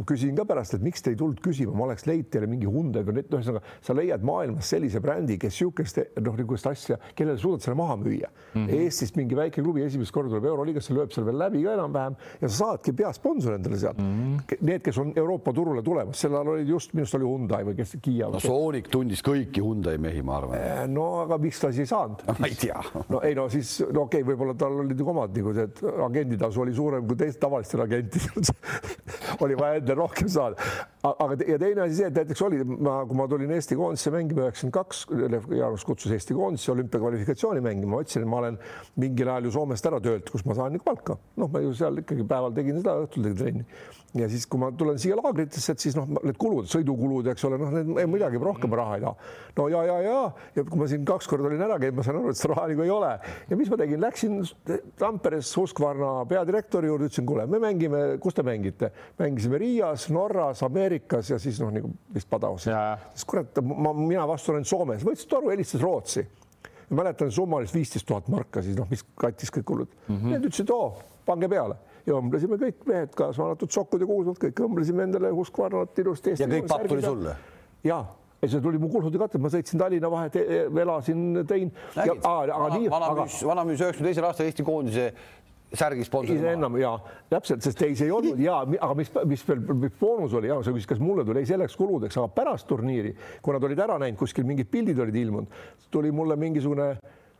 [0.05, 3.05] küsin ka pärast, et miks te ei tulnud küsima, ma oleks leidnud teile mingi Hyundai
[3.07, 7.65] või need, ühesõnaga sa leiad maailmas sellise brändi, kes niisugust noh, niisugust asja, kellele suudad
[7.65, 8.65] selle maha müüa mm.
[8.65, 8.83] -hmm.
[8.83, 12.49] Eestist mingi väike klubi esimest korda tuleb Euroliigasse, lööb seal veel läbi ka enam-vähem ja
[12.49, 14.13] sa saadki peasponsor endale sealt mm.
[14.13, 14.65] -hmm.
[14.67, 17.75] Need, kes on Euroopa turule tulemas, sel ajal olid just, minu arust oli Hyundai või
[17.75, 18.29] kes Kiia.
[18.29, 20.57] no Soonik tundis kõiki Hyundai mehi, ma arvan.
[20.57, 22.23] Äh, no aga miks ta siis ei saanud?
[22.41, 22.81] ma ei tea.
[23.09, 25.67] no ei no siis no okei okay,, võib-olla tal olid ju omad nagu see
[26.05, 28.43] agenditasu oli suurem kui teist tavalistel agentidel
[29.45, 30.55] oli vaja endale rohkem saada.
[31.23, 34.45] Aga ja teine asi see, et näiteks oli, ma, kui ma tulin Eesti koondisse mängima
[34.45, 35.03] üheksakümmend kaks,
[35.57, 38.59] Jaanus kutsus Eesti koondisse olümpiakvalifikatsiooni mängima, ma ütlesin, et ma olen
[39.03, 41.17] mingil ajal ju Soomest ära töölt, kus ma saan nagu palka.
[41.37, 43.65] noh, ma ju seal ikkagi päeval tegin seda, õhtul tegin trenni
[44.15, 47.59] ja siis, kui ma tulen siia laagritesse, et siis noh, need kulud, sõidukulud, eks ole,
[47.59, 49.31] noh, need midagi rohkem raha ei taha.
[49.57, 50.19] no ja, ja, ja,
[50.55, 52.67] ja kui ma siin kaks korda olin ära käinud, ma saan aru, et seda raha
[52.71, 53.11] nagu ei ole
[53.49, 54.39] ja mis ma tegin, läksin
[54.99, 60.96] Tamperes Husqvarna peadirektori juurde, ütlesin, kuule, me mängime, kus te mängite, mängisime Riias, Norras, Ameerikas
[61.29, 62.67] ja siis noh, nagu vist Padaos.
[63.13, 66.25] siis kurat, ma, mina vastu olen Soomes, võtsid aru, helistas Rootsi
[66.89, 70.15] mäletan, summa oli viisteist tuhat marka, siis noh, mis kattis kõik kulud mm.
[70.15, 70.31] -hmm.
[70.31, 70.93] Need ütlesid, oo,
[71.25, 71.75] pange peale
[72.07, 76.35] ja õmblesime kõik mehed, kaasa arvatud Sokud ja Kuusmalt, kõik õmblesime endale Husqvarnat ilusti.
[76.39, 77.35] ja kõik papp tuli sulle?
[77.83, 77.99] ja,
[78.41, 81.73] ja see tuli mu kulhude katte, ma sõitsin Tallinna vahet, e-, elasin, tõin.
[82.91, 85.11] vana müüs, vana müüs üheksakümne teisel aastal Eesti koondise
[85.77, 86.35] särgi sponsor.
[86.35, 86.93] ise enam ja
[87.29, 89.61] täpselt, sest teisi ei olnud ja, aga mis, mis veel
[89.99, 93.55] boonus oli ja sa küsid, kas mulle tuli ei selleks kuludeks, aga pärast turniiri, kui
[93.55, 95.61] nad olid ära näinud, kuskil mingid pildid olid ilmunud,
[95.93, 96.91] tuli mulle mingisugune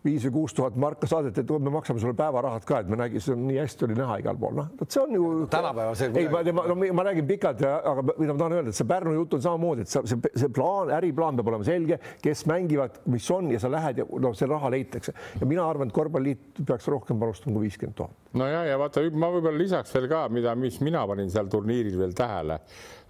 [0.08, 3.22] viis või kuus tuhat marka saadeti, et me maksame sulle päevarahad ka, et me nägime,
[3.24, 5.30] see on nii hästi oli näha igal pool, noh, vot see on ju.
[5.53, 6.12] tänapäeval see.
[6.22, 8.89] ei, ma, ma, no, ma räägin pikalt ja, aga mida ma tahan öelda, et see
[8.89, 13.01] Pärnu jutt on samamoodi, et see, see, see plaan, äriplaan peab olema selge, kes mängivad,
[13.14, 16.62] mis on ja sa lähed ja noh, see raha leitakse ja mina arvan, et korvpalliliit
[16.64, 18.20] peaks rohkem panustama kui viiskümmend tuhat.
[18.39, 21.99] no ja, ja vaata, ma võib-olla lisaks veel ka, mida, mis mina panin seal turniiril
[21.99, 22.62] veel tähele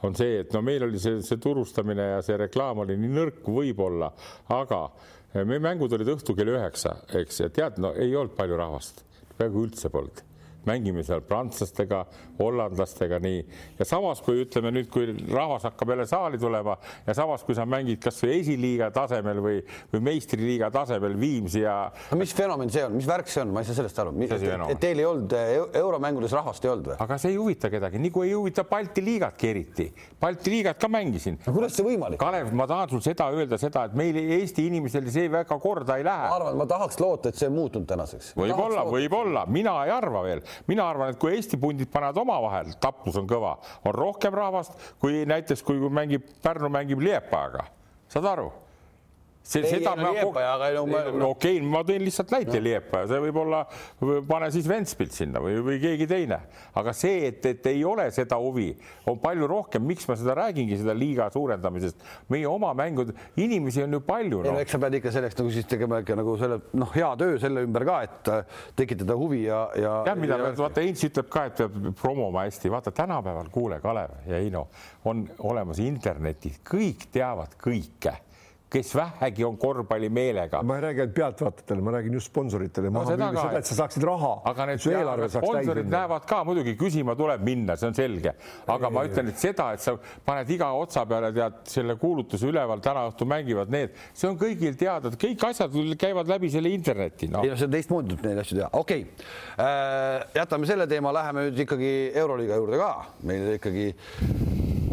[0.05, 3.47] on see, et no meil oli see, see turustamine ja see reklaam oli nii nõrk
[3.49, 4.11] võib-olla,
[4.53, 4.81] aga
[5.33, 9.03] meie mängud olid õhtul kell üheksa, eks, ja tead, no ei olnud palju rahvast,
[9.37, 10.26] peaaegu üldse polnud
[10.67, 12.03] mängime seal prantslastega,
[12.39, 13.41] hollandlastega nii
[13.79, 17.65] ja samas, kui ütleme nüüd, kui rahvas hakkab jälle saali tulema ja samas, kui sa
[17.69, 19.61] mängid kasvõi esiliiga tasemel või,
[19.93, 21.77] või meistriliiga tasemel Viimsi ja.
[22.11, 24.13] no mis fenomen see on, mis värk see on, ma ei saa sellest aru,
[24.67, 25.33] et teil ei olnud
[25.81, 26.99] euromängudes rahvast ei olnud või?
[27.07, 29.87] aga see ei huvita kedagi, nii kui ei huvita Balti liigatki eriti.
[30.21, 31.37] Balti liigat ka mängisin.
[31.45, 32.19] no kuidas see võimalik?
[32.21, 36.05] Kalev, ma tahan sul seda öelda, seda, et meil Eesti inimestel see väga korda ei
[36.07, 36.27] lähe.
[36.27, 38.33] ma arvan, ma tahaks loota, et see on muutunud tänaseks.
[38.37, 43.17] võib-olla, võib-olla, mina ei arva veel mina arvan, et kui Eesti pundid panevad omavahel, tapmus
[43.19, 47.67] on kõva, on rohkem rahvast kui näiteks, kui mängib Pärnu mängib Liepajaga,
[48.11, 48.51] saad aru
[49.47, 53.61] see, seda ma no, no okei okay,, ma tõin lihtsalt näite Liepaja, see võib olla,
[54.27, 56.39] pane siis Ventspilt sinna või, või keegi teine,
[56.77, 58.69] aga see, et, et ei ole seda huvi,
[59.07, 63.97] on palju rohkem, miks ma seda räägingi, seda liiga suurendamisest, meie oma mängud, inimesi on
[63.97, 64.57] ju palju no..
[64.61, 67.63] eks sa pead ikka selleks nagu siis tegema ikka nagu selle noh, hea töö selle
[67.67, 69.95] ümber ka, et äh, tekitada huvi ja, ja.
[70.07, 70.51] tead, mida ja...
[70.59, 74.67] vaata, Heinz ütleb ka, et peab promoma hästi, vaata tänapäeval, kuule, Kalev ja Heino,
[75.07, 78.17] on olemas internetis, kõik teavad kõike
[78.69, 80.61] kes vähegi on korvpallimeelega.
[80.63, 83.05] ma ei räägi ainult pealtvaatajatele, ma räägin just sponsoritele no,.
[83.07, 84.33] seda, ka, et sa saaksid raha.
[84.51, 84.81] aga need
[85.31, 88.33] sponsorid näevad ka muidugi, küsima tuleb minna, see on selge.
[88.67, 89.95] aga ei, ma ütlen, et seda, et sa
[90.25, 94.75] paned iga otsa peale tead selle kuulutuse üleval, täna õhtul mängivad need, see on kõigil
[94.79, 97.45] teada, kõik asjad käivad läbi selle interneti no..
[97.47, 99.27] ei no see on teistmoodi neid asju teha, okei okay.
[99.63, 100.27] äh,.
[100.41, 102.93] jätame selle teema, läheme nüüd ikkagi Euroliiga juurde ka,
[103.23, 103.93] meil ikkagi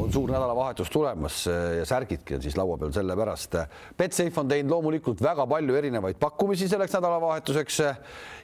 [0.04, 3.56] on suur nädalavahetus tulemas eh, ja särgidki on siis laua peal sellepärast.
[3.98, 7.80] Betsafe on teinud loomulikult väga palju erinevaid pakkumisi selleks nädalavahetuseks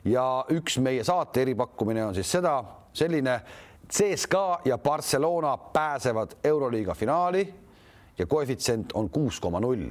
[0.09, 0.25] ja
[0.57, 2.55] üks meie saate eripakkumine on siis seda,
[2.97, 3.41] selline
[3.91, 7.45] CSKA ja Barcelona pääsevad Euroliiga finaali
[8.19, 9.91] ja koefitsient on kuus koma null.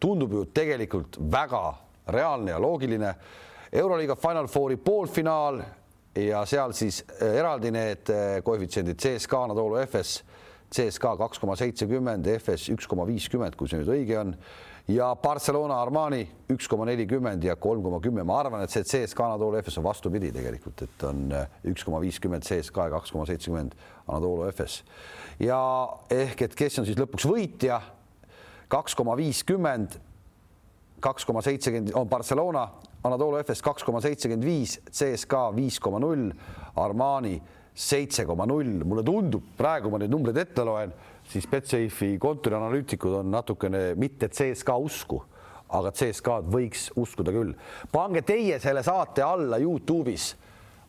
[0.00, 1.74] tundub ju tegelikult väga
[2.08, 3.14] reaalne ja loogiline.
[3.72, 5.60] Euroliiga Final Fouri poolfinaal
[6.14, 10.20] ja seal siis eh, eraldi need eh, koefitsiendid CSKA, Anadolu Efes
[10.70, 14.34] CSKA kaks koma seitsekümmend, FS üks koma viiskümmend, kui see nüüd õige on
[14.90, 19.32] ja Barcelona Armani üks koma nelikümmend ja kolm koma kümme, ma arvan, et see CSKA
[19.32, 23.26] Anadolu FS on vastupidi tegelikult, et on äh, üks koma viiskümmend CSKA ja kaks koma
[23.26, 23.74] seitsekümmend
[24.06, 24.84] Anadolu FS
[25.42, 25.60] ja
[26.14, 27.80] ehk et kes on siis lõpuks võitja,
[28.70, 29.98] kaks koma viiskümmend,
[31.02, 32.68] kaks koma seitsekümmend on Barcelona,
[33.02, 36.30] Anadolu FS kaks koma seitsekümmend viis, CSKA viis koma null,
[36.78, 37.40] Armani
[37.74, 40.92] seitse koma null, mulle tundub, praegu ma neid numbreid ette loen,
[41.30, 45.20] siis Betsafe'i kontorianalüütikud on natukene mitte CSKA usku,
[45.70, 47.54] aga CSKA-d võiks uskuda küll.
[47.92, 50.32] pange teie selle saate alla Youtube'is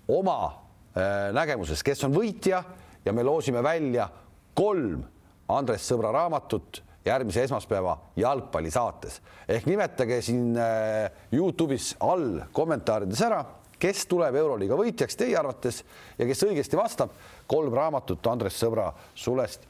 [0.09, 2.63] oma äh, nägemuses, kes on võitja
[3.05, 4.09] ja me loosime välja
[4.57, 5.03] kolm
[5.51, 13.41] Andres Sõbra raamatut järgmise esmaspäeva jalgpallisaates ehk nimetage siin äh, Youtube'is all kommentaarides ära
[13.81, 15.81] kes tuleb Euroliiga võitjaks teie arvates
[16.17, 17.13] ja kes õigesti vastab,
[17.49, 19.67] kolm raamatut Andres Sõbra sulest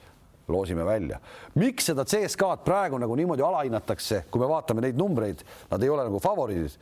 [0.52, 1.20] loosime välja.
[1.56, 6.08] miks seda CSKA-d praegu nagu niimoodi alahinnatakse, kui me vaatame neid numbreid, nad ei ole
[6.10, 6.76] nagu favoriidid,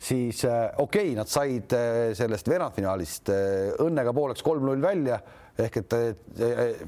[0.00, 5.20] siis äh, okei okay,, nad said äh, sellest veerandfinaalist äh, õnnega pooleks kolm-null välja
[5.60, 5.94] ehk et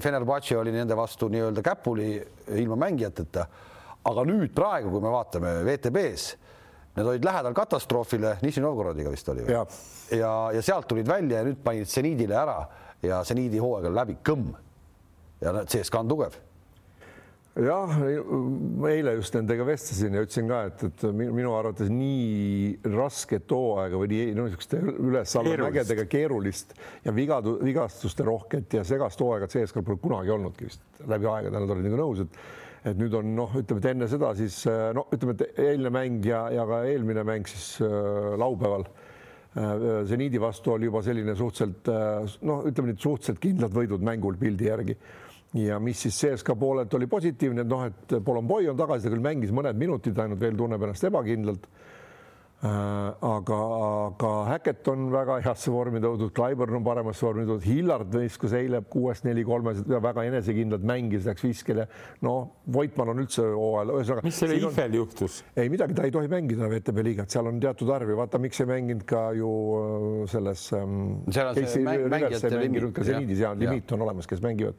[0.00, 2.14] Fenerbahce oli nende vastu nii-öelda käpuli
[2.56, 3.44] ilma mängijateta.
[4.08, 6.41] aga nüüd praegu, kui me vaatame VTB-s
[6.92, 9.64] Need olid lähedal katastroofile, Nižni Novgorodiga vist oli ja,
[10.12, 12.58] ja, ja sealt tulid välja ja nüüd panid seniidile ära
[13.02, 14.50] ja seniidi hooaeg on läbi, kõmm.
[15.40, 16.36] ja CSKA on tugev.
[17.52, 17.90] Jah,
[18.88, 24.08] eile just nendega vestlesin ja ütlesin ka, et, et minu arvates nii rasket hooaega või
[24.12, 26.72] nii no niisuguste üles-alla mägedega keerulist
[27.04, 30.84] ja vigadu, vigastuste rohket ja segast hooaega CSKA-l pole kunagi olnudki vist.
[31.04, 32.40] Läbi aegade, nad olid nagu nõus, et
[32.82, 36.24] et nüüd on noh, ütleme, et enne seda siis äh, no ütleme, et eilne mäng
[36.26, 41.92] ja, ja ka eelmine mäng siis äh, laupäeval äh, seniidi vastu oli juba selline suhteliselt
[41.92, 44.98] äh, noh, ütleme nüüd suhteliselt kindlad võidud mängul pildi järgi.
[45.62, 49.24] ja mis siis CSKA poolelt oli positiivne, et noh, et Polomboi on tagasi, ta küll
[49.24, 51.81] mängis mõned minutid ainult veel tunneb ennast ebakindlalt Äh,
[52.62, 53.56] aga,
[54.06, 58.78] aga Häkket on väga heasse vormi tõudnud, Clyburn on paremasse vormi tõudnud, Hillard viskas eile
[58.92, 61.88] kuuest neli kolmes väga enesekindlalt mängis, läks viskele.
[62.22, 62.36] no
[62.72, 64.26] Voitmann on üldse hooajal, ühesõnaga.
[64.28, 65.40] mis selle Ifel juhtus?
[65.58, 68.62] ei midagi, ta ei tohi mängida VTB liigat, seal on teatud arv ja vaata, miks
[68.62, 70.96] ei mänginud ka ju äh, selles ähm,.
[72.46, 72.90] on limiit.
[72.94, 74.78] ka seniidis ja limiit on olemas, kes mängivad.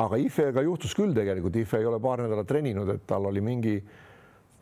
[0.00, 3.82] aga Ifega juhtus küll tegelikult, Ife ei ole paar nädalat treninud, et tal oli mingi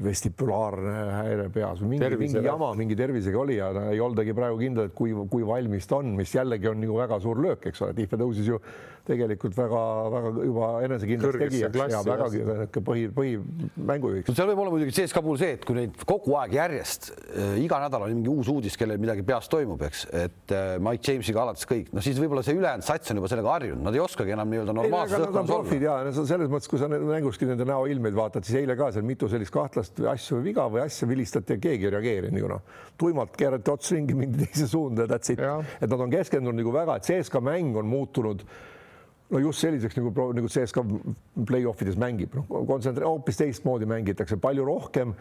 [0.05, 4.91] vestibulaarne häire peas või mingi, mingi jama mingi tervisega oli ja ei oldagi praegu kindel,
[4.91, 7.97] et kui, kui valmis ta on, mis jällegi on nagu väga suur löök, eks ole,
[7.97, 8.61] Tihve tõusis ju
[9.07, 11.79] tegelikult väga-väga juba enesekindlaks tegijaks.
[11.97, 14.35] Ja vägagi niisugune põhi, põhimängujuhiks.
[14.37, 17.81] seal võib olla muidugi CSKA puhul see, et kui neid kogu aeg järjest äh, iga
[17.83, 21.69] nädal on mingi uus uudis, kellel midagi peas toimub, eks, et äh, Mike Jamesiga alates
[21.69, 24.53] kõik, no siis võib-olla see ülejäänud sats on juba sellega harjunud, nad ei oskagi enam
[24.53, 25.81] nii-öelda normaalses õhkkonnas olla.
[25.87, 29.55] ja selles mõttes, kui sa mänguski nende näoilmeid vaatad, siis eile ka seal mitu sellist
[29.55, 33.73] kahtlast asju või viga või asja vilistati ja keegi ei reageerinud ju noh, tuimalt keerati
[33.73, 35.43] ots ringi, mindi teise suunda ja that's it,
[35.81, 38.45] et nad on keskendunud nagu väga, et CSKA mäng on muutunud
[39.31, 40.85] no just selliseks nagu, nagu CSKA
[41.49, 45.15] play-off ides mängib, noh, kontsentre-, hoopis teistmoodi mängitakse, palju rohkem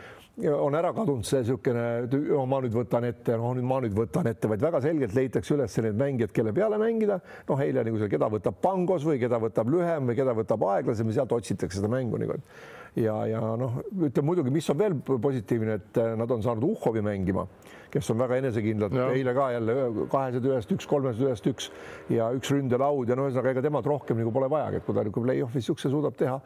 [0.51, 1.85] on ära kadunud see niisugune,
[2.27, 5.55] no ma nüüd võtan ette, no nüüd ma nüüd võtan ette, vaid väga selgelt leitakse
[5.55, 7.19] üles need mängijad, kelle peale mängida.
[7.49, 11.09] noh, eile nagu see, keda võtab Pangos või keda võtab lühem või keda võtab aeglasem
[11.09, 12.37] ja sealt otsitakse seda mängu nagu.
[12.99, 17.47] ja, ja noh, ütleme muidugi, mis on veel positiivne, et nad on saanud Uhhovi mängima
[17.95, 19.75] kes on väga enesekindlad, eile ka jälle
[20.11, 21.69] kahesed ühest üks, kolmesed ühest üks
[22.11, 25.05] ja üks ründelaud ja no ühesõnaga ega temalt rohkem nagu pole vajagi, et kui ta
[25.07, 26.39] nagu play-off'is niisuguse suudab teha.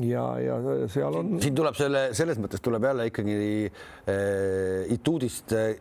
[0.00, 0.54] Ja, ja
[0.88, 1.34] seal on.
[1.44, 3.34] siin tuleb selle, selles mõttes tuleb jälle ikkagi
[3.68, 5.74] äh, Ituudist äh,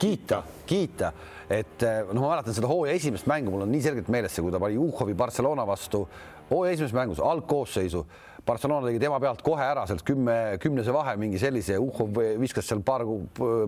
[0.00, 1.12] kiita, kiita,
[1.48, 4.52] et noh, ma mäletan seda hooaja esimest mängu, mul on nii selgelt meeles see, kui
[4.52, 6.04] ta pani Juhhovi Barcelona vastu.
[6.50, 8.04] Hooaja esimeses mängus algkoosseisu
[8.46, 12.84] Barcelona tegi tema pealt kohe ära sealt kümme, kümnese vahe, mingi sellise, Uhhov viskas seal
[12.84, 13.06] paar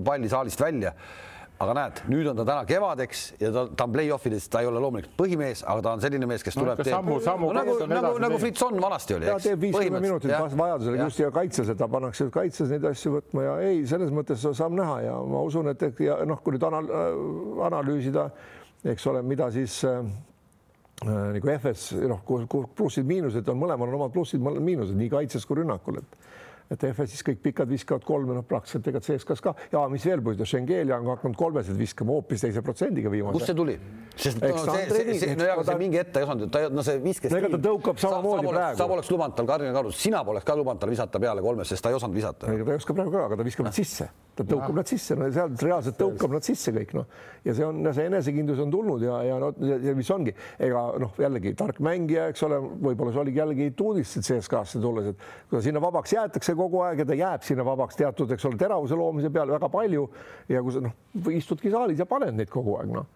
[0.05, 0.93] palli saalist välja
[1.57, 4.81] aga näed, nüüd on ta täna kevadeks ja ta, ta on play-offides, ta ei ole
[4.83, 6.85] loomulikult põhimees, aga ta on selline mees, kes tuleb no,.
[6.85, 9.31] sammu, sammu no, nagu, nagu, nagu Fritson vanasti oli.
[9.31, 13.49] ta teeb viiskümmend minutit vajadusel just ja kaitses, et ta pannakse kaitses neid asju võtma
[13.49, 16.93] ja ei, selles mõttes saab näha ja ma usun, et ja noh, kui nüüd anal,
[17.71, 18.29] analüüsida,
[18.93, 20.36] eks ole, mida siis äh, Äh,
[21.05, 22.23] nagu FS, noh,
[22.77, 26.17] plussid-miinused on mõlemal on omad plussid, miinused nii kaitses kui rünnakul, et
[26.71, 30.49] et FS-is kõik pikad viskavad kolme, noh, praktiliselt ega CSKA-s ka ja mis veel põhjus,
[30.51, 33.39] Schengeli on hakanud kolmesid viskama hoopis teise protsendiga viimase.
[33.39, 33.77] kust see tuli?
[34.17, 37.35] sest no, see, see, see, no, see mingi ette ei osanud, ta no see viskes.
[37.37, 38.81] ega ta tõukab samamoodi praegu.
[38.81, 41.85] sa poleks lubanud tal Karina Karus, sina poleks ka lubanud tal visata peale kolmest, sest
[41.85, 42.51] ta ei osanud visata.
[42.53, 45.19] ega ta ei oska praegu ka, aga ta viskab nad sisse, ta tõukab nad sisse,
[45.21, 47.07] no seal reaalselt tõukab nad sisse kõik noh,
[47.45, 51.13] ja see on, see enesekindlus on tulnud ja, ja no ja mis ongi, ega noh,
[51.21, 52.59] jällegi tark mängija, eks ole,
[52.89, 57.09] võib-olla see oligi jällegi tuudist CSKA-sse tulles, et kui sinna vabaks jäetakse kogu aeg ja
[57.09, 60.07] ta jääb sinna vabaks teatud, eks ole, teravuse loomise peale väga palju
[60.53, 60.95] ja kui sa noh,
[61.33, 63.11] istudki saalis ja paned neid kogu aeg noh.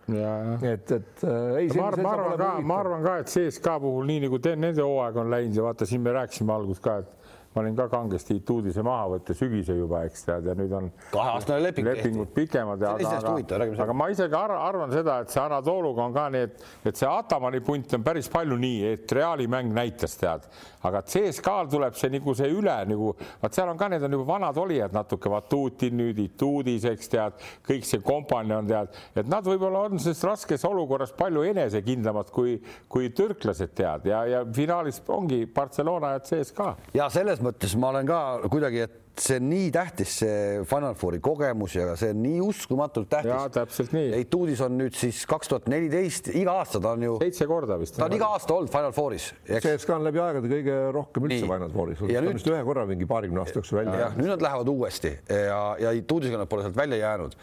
[0.63, 1.71] et, et äh, ei.
[1.77, 5.23] ma ma arvan ka, ma arvan ka, et CSKA puhul nii nagu te, nende hooaeg
[5.23, 7.20] on läinud ja vaata, siin me rääkisime alguses ka, et
[7.55, 11.65] ma olin ka kangesti Ituudise maha võtta sügise juba, eks tead, ja nüüd on kaheaastane
[11.65, 16.15] leping lepingud pikemad ja aga, aga, aga ma isegi arvan seda, et see Anatoluga on
[16.15, 20.15] ka nii, et, et see Atamani punt on päris palju nii, et Reali mäng näitas
[20.21, 20.47] tead,
[20.87, 23.11] aga CSKA-l tuleb see nagu see üle nagu,
[23.43, 27.43] vaat seal on ka, need on juba vanad olijad natuke, Vatutin nüüd, Ituudis, eks tead,
[27.67, 32.61] kõik see kompanii on tead, et nad võib-olla on selles raskes olukorras palju enesekindlamad kui,
[32.87, 36.71] kui türklased tead ja, ja finaalis ongi Barcelona ja CSKA.
[36.95, 38.19] ja selles selles mõttes ma olen ka
[38.51, 43.09] kuidagi, et see on nii tähtis, see Final Fouri kogemus ja see on nii uskumatult
[43.11, 43.31] tähtis.
[43.33, 44.13] jaa, täpselt nii.
[44.21, 47.17] Etuudis on nüüd siis kaks tuhat neliteist, iga aasta ta on ju.
[47.21, 47.97] seitse korda vist.
[47.99, 49.31] ta on iga aasta olnud Final Fouris.
[49.49, 51.49] CSKA on läbi aegade kõige rohkem üldse nii.
[51.49, 52.05] Final Fouris.
[52.05, 53.97] ta on vist ühe korra mingi paarikümne aasta jooksul välja.
[54.07, 57.37] jah, nüüd nad lähevad uuesti ja, ja Etuudisega nad pole sealt välja jäänud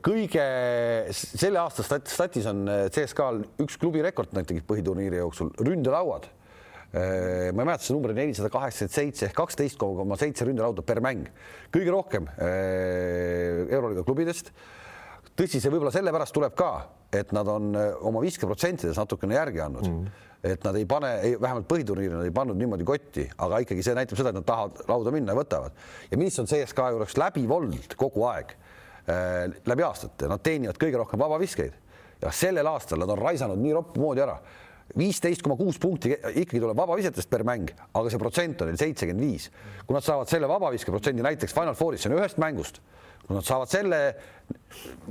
[0.00, 0.44] kõige
[1.12, 6.30] selle aasta statis on CSKA-l üks klubi rekord, tegid põhiturniiri jooksul ründelauad
[6.90, 10.98] ma ei mäleta, see number on nelisada kaheksakümmend seitse ehk kaksteist koma seitse ründelauda per
[11.04, 11.28] mäng,
[11.70, 14.50] kõige rohkem äh, Euroliiga klubidest.
[15.38, 16.72] tõsi, see võib-olla sellepärast tuleb ka,
[17.14, 19.86] et nad on äh, oma viskeprotsentides natukene järgi andnud.
[19.86, 20.26] Mm.
[20.50, 24.16] Et nad ei pane, vähemalt põhiturniiril nad ei pannud niimoodi kotti, aga ikkagi see näitab
[24.16, 25.76] seda, et nad tahavad lauda minna ja võtavad.
[26.10, 30.98] ja mis on CSKA juures läbiv olnud kogu aeg äh, läbi aastate, nad teenivad kõige
[30.98, 31.76] rohkem vabaviskeid.
[32.24, 34.40] Ja sellel aastal nad on raisanud nii roppu moodi ära
[34.98, 39.24] viisteist koma kuus punkti ikkagi tuleb vabavisetest per mäng, aga see protsent on neil seitsekümmend
[39.24, 39.50] viis.
[39.86, 42.80] kui nad saavad selle vabaviske protsendi näiteks Final Fouris, see on ühest mängust,
[43.30, 43.98] kui nad saavad selle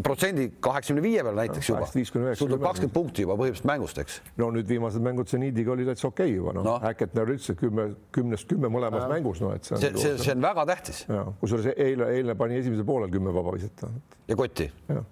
[0.03, 4.17] protsendi kaheksakümne viie peal näiteks juba, sul tuleb kakskümmend punkti juba põhimõtteliselt mängust, eks.
[4.39, 6.74] no nüüd viimased mängud Zenidiga oli täitsa okei okay juba noh no.
[6.76, 9.09] no., Häketner üldse kümme, kümnest kümme mõlemas ja.
[9.11, 9.84] mängus, no et see on.
[9.84, 11.01] see, see, see on väga tähtis.
[11.41, 13.86] kusjuures eile, eile pani esimesel poolel kümme vabaviset.
[14.32, 14.67] ja kotti.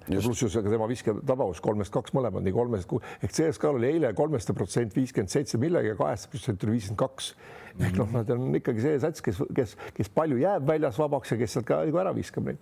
[0.10, 4.95] pluss just tema visketabavus kolmest kaks mõlemad, nii kolmest, ehk CSKA-l oli eile kolmeste protsent
[4.95, 7.32] viiskümmend seitse millegagi ja kahest protsenti oli viiskümmend kaks.
[7.80, 11.39] ehk noh, nad on ikkagi see sats, kes, kes, kes palju jääb väljas vabaks ja
[11.39, 12.62] kes sealt ka nagu ära viskab neid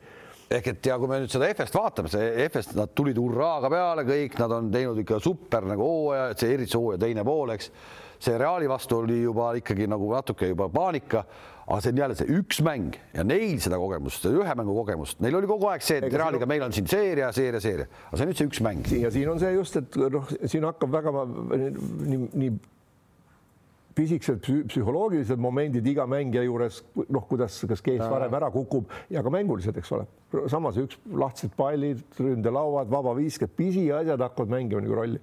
[0.50, 4.06] ehk et ja kui me nüüd seda EFS-t vaatame, see EFS, nad tulid hurraaga peale
[4.08, 7.72] kõik, nad on teinud ikka super nagu hooaja, see eriti hooaja teine pool, eks.
[8.26, 11.26] see Reali vastu oli juba ikkagi nagu natuke juba paanika,
[11.66, 15.40] aga see on jälle see üks mäng ja neil seda kogemust, ühe mängu kogemust, neil
[15.40, 18.32] oli kogu aeg see, et Realiga meil on siin seeria, seeria, seeria, aga see on
[18.32, 18.94] nüüd see üks mäng.
[19.02, 22.56] ja siin on see just, et noh, siin hakkab väga nii, nii
[23.96, 29.32] pisikesed psühholoogilised momendid iga mängija juures, noh, kuidas, kas kees varem ära kukub ja ka
[29.34, 30.08] mängulised, eks ole.
[30.52, 35.22] samas üks lahtised pallid, ründelauad, vabavisked, pisiasjad hakkavad mängima nagu rolli.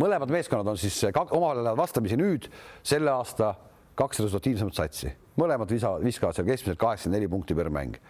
[0.00, 2.50] mõlemad meeskonnad on siis omavahel vastamisi nüüd
[2.82, 3.54] selle aasta
[3.94, 8.00] kaks resultatiivsemat satsi, mõlemad visa, viskavad seal keskmiselt kaheksakümmend neli punkti per mäng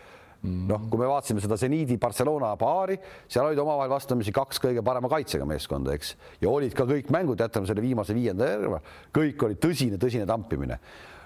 [0.44, 2.98] noh, kui me vaatasime seda Zeniidi Barcelona paari,
[3.30, 7.40] seal olid omavahel vastamisi kaks kõige parema kaitsega meeskonda, eks, ja olid ka kõik mängud,
[7.40, 8.80] jätame selle viimase viienda järve,
[9.14, 10.78] kõik oli tõsine, tõsine tampimine.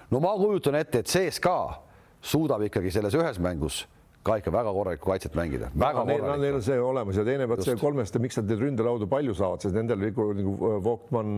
[0.09, 1.59] no ma kujutan ette, et CSKA
[2.21, 3.83] suudab ikkagi selles ühes mängus
[4.29, 5.71] ka ikka väga korralikku kaitset mängida.
[5.73, 6.43] väga neil, korralikku.
[6.45, 9.65] Neil on see olemas ja teine pealt see kolmest, miks nad neid ründelaudu palju saavad,
[9.65, 11.35] sest nendel nagu, nagu Voktman,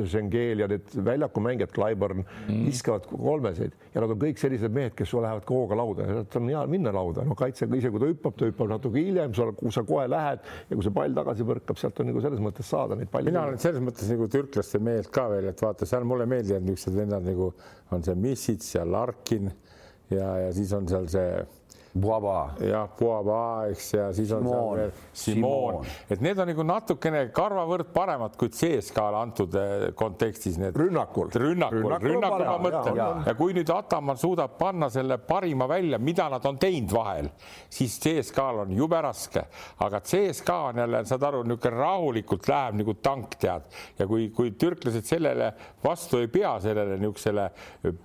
[0.00, 2.64] Schengel ja need väljakumängijad, Clyburn mm.
[2.68, 6.08] viskavad kolmeseid ja nad on kõik sellised mehed, kes lähevad ka hooga lauda
[6.40, 9.74] on hea minna lauda, no kaitsega ise, kui ta hüppab, ta hüppab natuke hiljem, kui
[9.74, 12.98] sa kohe lähed ja kui see pall tagasi põrkab, sealt on nagu selles mõttes saada
[12.98, 13.30] neid palle.
[13.30, 16.98] mina olen selles mõttes nagu türklaste meelt ka veel, et vaata, seal mulle meeldivad niisugused
[17.00, 17.50] vennad nagu
[17.94, 19.50] on see Missits ja Larkin
[20.10, 21.32] ja, ja siis on seal see.
[22.62, 24.52] Jah, Boaba, eks, ja siis on Simon.
[24.54, 30.60] seal veel Simon, et need on nagu natukene karvavõrd paremad kui CSKA-le antud eh, kontekstis
[30.60, 30.76] need.
[30.78, 31.32] rünnakul.
[31.34, 33.24] rünnakul, rünnakul, rünnakul ma mõtlen ja, ja.
[33.30, 37.32] ja kui nüüd Ataman suudab panna selle parima välja, mida nad on teinud vahel,
[37.72, 39.42] siis CSKA-l on jube raske,
[39.82, 43.66] aga CSKA on jälle, saad aru, niisugune rahulikult läheb nagu tank, tead,
[43.98, 45.50] ja kui, kui türklased sellele
[45.82, 47.50] vastu ei pea, sellele niisugusele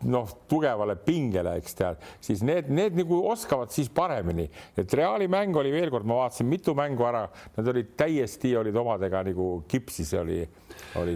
[0.09, 4.47] noh, tugevale pingele, eks tead, siis need, need nagu oskavad siis paremini,
[4.78, 7.26] et Reali mäng oli veel kord, ma vaatasin mitu mängu ära,
[7.57, 10.41] nad olid täiesti olid omadega nagu kipsis oli,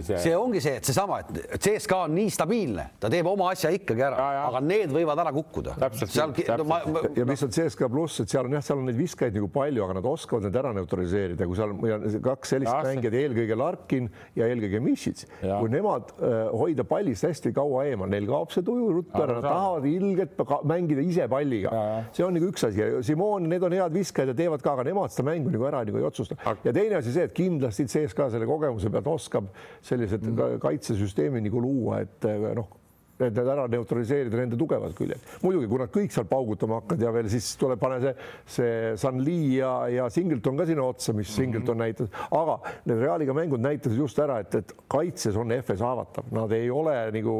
[0.02, 0.18] see.
[0.24, 4.04] see ongi see, et seesama, et CSKA on nii stabiilne, ta teeb oma asja ikkagi
[4.06, 5.76] ära, aga need võivad ära kukkuda.
[6.00, 8.88] seal no, ma, ma, ja mis on CSKA pluss, et seal on jah, seal on
[8.90, 12.82] neid viskajaid nagu palju, aga nad oskavad need ära neutraliseerida, kui seal kaks sellist ja,
[12.86, 18.28] mängijat, eelkõige Larkin ja eelkõige Mišits, kui nemad äh, hoida pallist hästi kaua eemal, neil
[18.30, 21.72] kaob see tuju ruttu ära, nad tahavad ilgelt mängida ise palliga.
[22.16, 24.86] see on nagu üks asi ja Simon, need on head viskajad ja teevad ka, aga
[24.88, 26.38] nemad seda mängu nagu ära nagu ei otsusta.
[26.64, 29.49] ja teine asi see, et kindlasti CSKA selle kogemuse pealt oskab
[29.82, 30.60] sellised mm.
[30.62, 32.80] kaitsesüsteemi nagu luua, et noh
[33.20, 35.24] need ära neutraliseerida nende tugevad küljed.
[35.44, 38.14] muidugi, kui nad kõik seal paugutama hakkavad ja veel siis tuleb, pane see,
[38.56, 41.84] see Sunli ja, ja Singleton ka sinna otsa, mis Singleton mm -hmm.
[41.84, 46.52] näitas, aga need Realiga mängud näitasid just ära, et, et kaitses on FS haavatav, nad
[46.52, 47.36] ei ole nagu.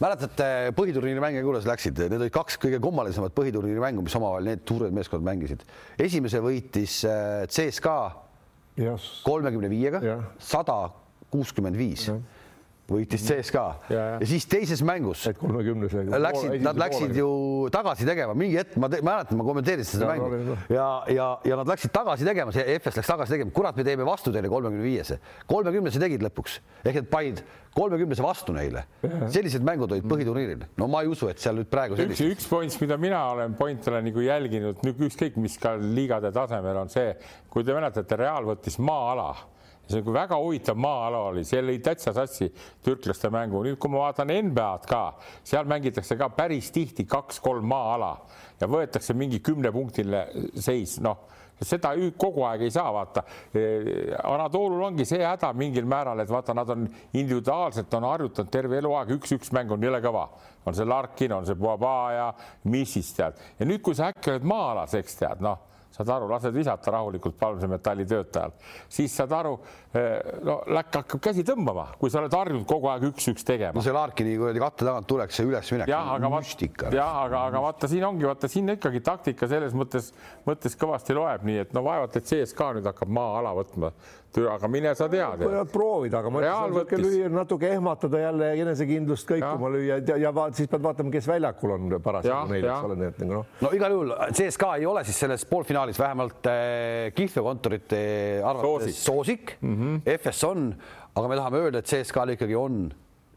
[0.00, 4.68] mäletate põhiturniiri mänge, kuidas läksid, need olid kaks kõige kummalisemat põhiturniiri mängu, mis omavahel need
[4.68, 5.64] suured meeskonnad mängisid.
[5.98, 8.23] esimese võitis äh, CSKA
[9.24, 10.00] kolmekümne viiega,
[10.38, 10.90] sada
[11.30, 12.08] kuuskümmend viis
[12.88, 14.16] võitis CSKA ja, ja.
[14.20, 17.28] ja siis teises mängus läksid, nad läksid ju
[17.72, 20.56] tagasi tegema, mingi hetk ma mäletan, ma kommenteerisin seda ja, mängu.
[20.72, 24.06] Ja, ja, ja nad läksid tagasi tegema, see FS läks tagasi tegema, kurat, me teeme
[24.06, 25.18] vastu teile kolmekümne viiese,
[25.50, 26.58] kolmekümnese tegid lõpuks.
[26.84, 27.40] Ehk et panid
[27.74, 28.84] kolmekümnese vastu neile.
[29.32, 32.76] sellised mängud olid põhiturniiril, no ma ei usu, et seal nüüd praegu üks, üks point,
[32.82, 37.16] mida mina olen, point olen nagu jälginud, ükskõik mis ka liigade tasemel on see,
[37.50, 39.32] kui te mäletate, Real võttis maa-ala
[39.88, 42.48] see on väga huvitav maa-ala oli, seal oli täitsa sassi
[42.84, 45.02] türklaste mängu, nüüd kui ma vaatan NBA-d ka,
[45.44, 48.14] seal mängitakse ka päris tihti kaks-kolm maa-ala
[48.60, 50.26] ja võetakse mingi kümnepunktiline
[50.60, 51.30] seis, noh
[51.62, 53.22] seda kogu aeg ei saa vaata.
[54.26, 59.14] Anatoolul ongi see häda mingil määral, et vaata, nad on individuaalselt on harjutanud terve eluaeg,
[59.18, 60.26] üks-üks mäng on jõle kõva,
[60.66, 62.26] on see Larkin, on see Boaba ja
[62.70, 63.38] Missis tead.
[63.60, 67.36] Ja nüüd, kui sa äkki oled maa-alas, eks tead, noh saad aru, lased visata rahulikult
[67.38, 68.54] palmse metalli töötajal,
[68.90, 69.54] siis saad aru,
[69.94, 73.76] eh, no läkk hakkab käsi tõmbama, kui sa oled harjunud kogu aeg üks-üks tegema.
[73.76, 75.90] no see Larkini kuradi katte tagant tuleks see ülesminek.
[75.90, 76.90] jah, aga müstika.
[76.94, 80.10] jah, aga, aga vaata, siin ongi, vaata siin ikkagi taktika selles mõttes,
[80.48, 83.94] mõttes kõvasti loeb, nii et no vaevalt, et CSKA nüüd hakkab maa-ala võtma
[84.54, 85.44] aga mine sa tead.
[85.44, 90.56] võivad proovida, aga ma ütlen, lüüa natuke ehmatada jälle enesekindlust kõikuma lüüa ja, ja vaat,
[90.58, 93.46] siis pead vaatama, kes väljakul on parasjagu neil, eks ole, nii et nagu noh.
[93.66, 98.02] no igal juhul CSKA ei ole siis selles poolfinaalis vähemalt äh, kihlveokontorite
[98.44, 99.56] arvates soosik, soosik.
[99.60, 100.18] Mm, -hmm.
[100.18, 100.68] FS on,
[101.14, 102.84] aga me tahame öelda, et CSKA-l ikkagi on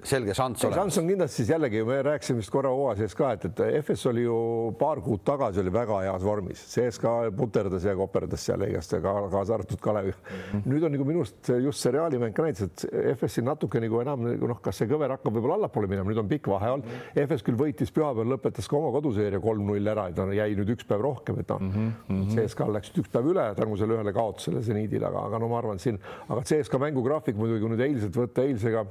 [0.06, 0.78] selge šanss olemas.
[0.78, 4.06] šanss on kindlasti siis jällegi, me rääkisime vist korra hooaja sees ka, et, et FS
[4.12, 4.38] oli ju
[4.80, 9.58] paar kuud tagasi oli väga heas vormis, CSKA puterdas ja koperdas seal igast ka kaasa
[9.58, 10.38] arvatud Kalevi mm.
[10.52, 10.70] -hmm.
[10.70, 14.02] nüüd on nagu minu arust just see Reali mäng ka näitas, et FS-il natuke nagu
[14.02, 16.86] enam nagu noh, kas see kõver hakkab võib-olla allapoole minema, nüüd on pikk vahe olnud
[16.86, 17.02] mm.
[17.16, 17.28] -hmm.
[17.28, 20.86] FS küll võitis pühapäeval, lõpetas ka oma koduseeria kolm-null ära, et ta jäi nüüd üks
[20.88, 24.64] päev rohkem, et noh mm -hmm., CSKA läks üks päev üle tänu selle ühele kaotusele
[24.64, 28.45] seniidile, aga, aga no ma arvan, siin, aga CSKA mängugraafik muidugi, kui nüüd eilselt võtta
[28.45, 28.86] eilsega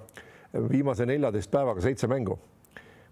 [0.54, 2.38] viimase neljateist päevaga seitse mängu.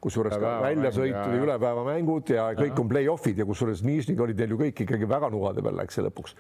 [0.05, 4.61] Kusjuures ka väljasõitud ja ülepäevamängud ja kõik on play-off'id ja kusjuures Nižniga olid neil ju
[4.61, 6.35] kõik ikkagi väga nugade peal läks see lõpuks.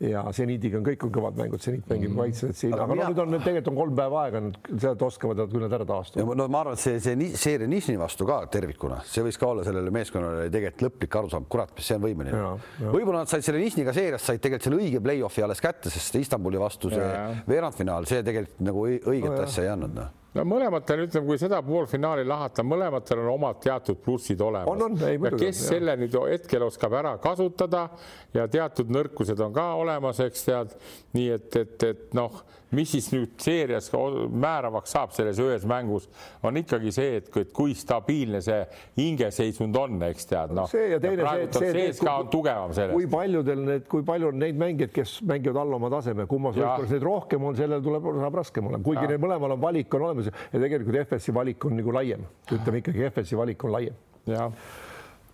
[0.00, 3.10] ja seniidiga on kõik on kõvad mängud, seniit mängib mm kaitset siin, aga, aga no
[3.12, 4.40] nüüd on tegelikult on kolm päeva aega,
[4.82, 6.24] sealt oskavad nad küll nad ära taastada.
[6.40, 9.68] no ma arvan, et see, see seeria Nižni vastu ka tervikuna, see võis ka olla
[9.68, 12.42] sellele meeskonnale tegelikult lõplik arusaam, kurat, mis see on võimeline.
[12.80, 16.58] võib-olla nad said selle Nižniga seeriast said tegelikult selle õige play-off'i alles kätte, sest Istanbuli
[16.58, 17.14] vastu see
[17.46, 21.60] veerandfinaal, see tegelikult nagu õiget no, asja ei andnud noh no mõlematel ütleme, kui seda
[21.64, 24.70] poolfinaali lahata, mõlematel on omad teatud plussid olemas.
[24.70, 25.46] on, on, ei muidugi.
[25.46, 25.70] kes jah.
[25.76, 27.86] selle nüüd hetkel oskab ära kasutada
[28.34, 30.76] ja teatud nõrkused on ka olemas, eks tead,
[31.16, 32.42] nii et, et, et noh
[32.74, 36.06] mis siis nüüd seerias määravaks saab selles ühes mängus,
[36.44, 38.60] on ikkagi see, et kui stabiilne see
[38.98, 40.68] hingeseisund on, eks tead, noh.
[40.70, 42.94] see ja teine ja see, see, see ka on tugevam selles.
[42.96, 46.96] kui paljudel need, kui palju on neid mängijaid, kes mängivad alla oma taseme, kummas võistkonnas
[46.96, 50.32] neid rohkem on, sellel tuleb, saab raskem olema, kuigi neil mõlemal on valik on olemas
[50.32, 54.02] ja tegelikult FS-i valik on nagu laiem, ütleme ikkagi FS-i valik on laiem.
[54.30, 54.50] jah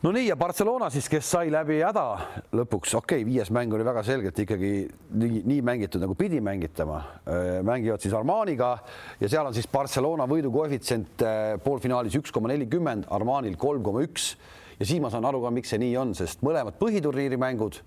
[0.03, 2.05] no nii ja Barcelona siis, kes sai läbi häda
[2.57, 7.03] lõpuks, okei okay,, viies mäng oli väga selgelt ikkagi nii, nii mängitud nagu pidi mängitama.
[7.29, 8.73] Äh, mängivad siis Armaniga
[9.21, 14.33] ja seal on siis Barcelona võidukoefitsient äh, poolfinaalis üks koma nelikümmend, Armanil kolm koma üks.
[14.81, 17.83] Ja siis ma saan aru ka, miks see nii on, sest mõlemad põhiturniiri mängud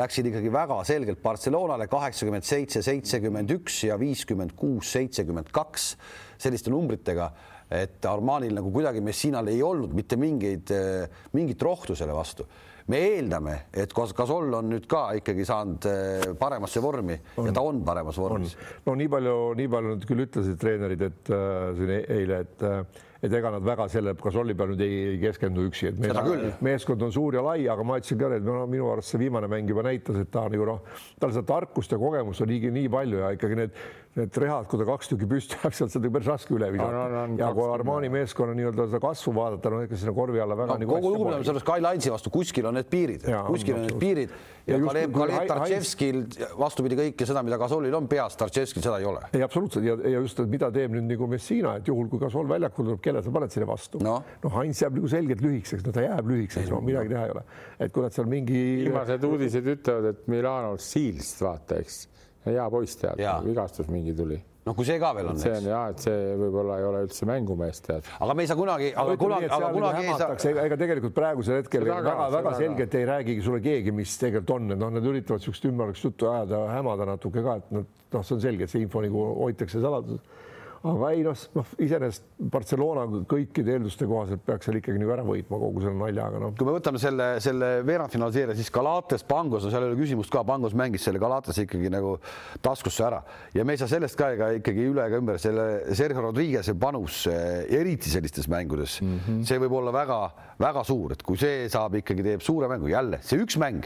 [0.00, 5.92] läksid ikkagi väga selgelt Barcelonale kaheksakümmend seitse, seitsekümmend üks ja viiskümmend kuus, seitsekümmend kaks
[6.40, 7.28] selliste numbritega
[7.70, 12.46] et Armanil nagu kuidagi Messinal ei olnud mitte mingeid, eh, mingit rohtu selle vastu.
[12.90, 17.46] me eeldame, et Gasol on nüüd ka ikkagi saanud eh, paremasse vormi on.
[17.46, 18.56] ja ta on paremas vormis.
[18.86, 22.66] no nii palju, nii palju nad küll ütlesid treenerid, et äh, siin e-, eile, et
[22.66, 26.60] äh, et ega nad väga selle Gasolli peal nüüd ei, ei keskendu üksi, et mees,
[26.64, 29.48] meeskond on suur ja lai, aga ma ütlesin ka, et no minu arust see viimane
[29.50, 30.80] mäng juba näitas, et ta nagu noh,
[31.20, 33.76] tal seda tarkust ja kogemust on nii, nii palju ja ikkagi need
[34.18, 37.26] need rehad, kui ta kaks tükki püsti jääb, sealt seda päris raske üle visata.
[37.38, 40.78] ja kui Armani meeskonna nii-öelda seda kasvu vaadata, no ega sinna korvi alla väga no,
[40.82, 44.34] nagu kogu lugupidamise juures Kai Lainsi vastu kuskil on need piirid, kuskil on need piirid
[44.34, 46.20] ja, ja Kalev, Kalev Tartševskil
[46.58, 49.22] vastupidi kõike seda, mida Gasolil on peas, Tartševskil seda ei ole.
[49.30, 52.50] ei, absoluutselt ja, ja just, et mida teeb nüüd nagu Messina, et juhul kui Gasol
[52.50, 54.18] väljakul tuleb, kelle sa paned sinna vastu no.?
[54.42, 57.46] noh, Heinz jääb nagu selgelt lühikeseks, no ta jääb lühikeseks, no midagi teha ei ole.
[57.78, 58.62] et kui nad seal mingi.
[58.88, 62.08] viimased uudised ütlevad, et Milano Siilst vaata, eks
[62.46, 65.38] hea poiss tead, vigastus mingi tuli noh, kui see ka veel on.
[65.40, 68.08] see on ja, et see võib-olla ei ole üldse mängumees tead.
[68.20, 70.52] aga me ei saa kunagi, aga kunagi, aga kunagi ei saa.
[70.66, 74.92] ega tegelikult praegusel hetkel väga-väga selgelt ei räägigi sulle keegi, mis tegelikult on, et noh,
[74.92, 77.88] nad üritavad niisugust ümmargust juttu ajada, hämada natuke ka, et noh,
[78.20, 80.39] see on selge, et see info nagu hoitakse saladuses
[80.80, 85.58] aga ei noh, noh iseenesest Barcelona kõikide eelduste kohaselt peaks seal ikkagi nagu ära võitma
[85.60, 86.54] kogu selle naljaga noh.
[86.56, 90.44] kui me võtame selle, selle veerandfinaalseeria, siis Galates, Pangos, no seal ei ole küsimust ka,
[90.48, 92.16] Pangos mängis selle Galates ikkagi nagu
[92.64, 93.20] taskusse ära
[93.56, 97.26] ja me ei saa sellest ka ega ikkagi üle ega ümber selle Sergio Rodriguez'e panus,
[97.28, 99.46] eh, eriti sellistes mängudes mm, -hmm.
[99.48, 103.42] see võib olla väga-väga suur, et kui see saab ikkagi, teeb suure mängu jälle, see
[103.44, 103.84] üks mäng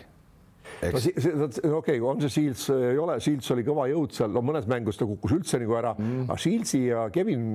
[0.93, 4.45] no si okei okay,, on see Shields, ei ole, Shields oli kõva jõud seal, no
[4.45, 7.53] mõnes mängus ta kukkus üldse nagu ära mm., aga Shieldsi ja Kevin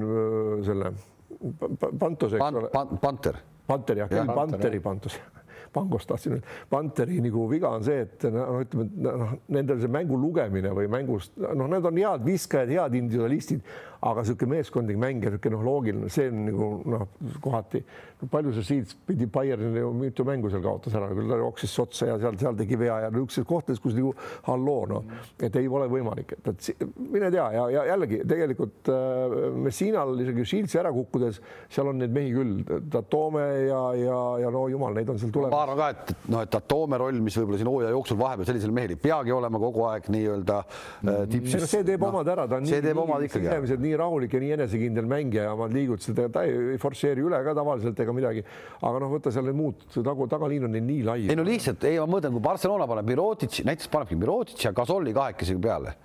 [0.67, 0.93] selle
[1.39, 2.95] Pantos, eks ole Pan,.
[2.99, 3.37] Panter.
[3.69, 5.19] Panter jah, Kevin Panteri Pantos
[5.73, 10.17] Pangost tahtsin öelda, Panteri nagu viga on see, et noh, ütleme, noh, nendel see mängu
[10.19, 13.61] lugemine või mängust, noh, need on head viskajad, head individualistid,
[14.01, 17.07] aga niisugune meeskondlik mäng ja niisugune noh, loogiline, see on nagu noh,
[17.43, 17.83] kohati
[18.27, 22.09] palju see Seeds pidi Bayernile ju mitu mängu seal kaotas ära, küll ta jooksis otsa
[22.09, 24.11] ja seal, seal tegi vea ja niisugustes kohtades, kus nagu
[24.47, 29.37] halloo noh, et ei ole võimalik, et, et mine tea ja, ja jällegi tegelikult äh,
[29.67, 31.39] Messinal isegi Shieldsi ära kukkudes,
[31.71, 32.57] seal on neid mehi küll,
[32.91, 35.55] Tatome ja, ja, ja no jumal, neid on seal tulemas.
[35.55, 38.75] ma arvan ka, et noh, et Tatome roll, mis võib-olla siin hooaja jooksul vahepeal sellisel
[38.75, 41.69] mehel ei peagi olema kogu aeg nii-öelda äh, tipsis.
[41.71, 43.47] see teeb no, omad ära, ta on see nii, teeb omad ikkagi.
[43.89, 47.99] Nii rahulik ja nii enesekindel mängija ja omad liigutused, ta ei forsseeri üle ka tavaliselt
[48.05, 48.43] ega midagi,
[48.79, 51.17] aga noh, võta seal need muud, tagu, tagaliin on neil nii lai.
[51.27, 55.13] ei no lihtsalt, ei ma mõtlen, kui Barcelona paneb Mirotic, näiteks panebki Mirotic ja Gasolli
[55.15, 55.95] kahekesi peale,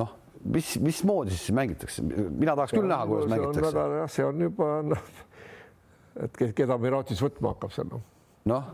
[0.00, 0.12] noh,
[0.50, 3.88] mis, mismoodi siis mängitakse, mina tahaks küll näha, kuidas mängitakse.
[4.02, 5.10] jah, see on juba noh,
[6.26, 8.06] et keda Mirotic võtma hakkab seal noh.
[8.50, 8.70] noh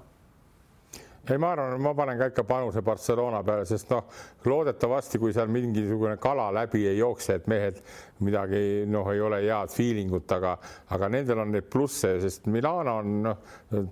[1.31, 4.05] ei, ma arvan, ma panen ka ikka panuse Barcelona peale, sest noh,
[4.47, 7.81] loodetavasti, kui seal mingisugune kala läbi ei jookse, et mehed
[8.24, 10.55] midagi noh, ei ole head feeling ut, aga,
[10.95, 13.43] aga nendel on neid plusse, sest Milano on noh,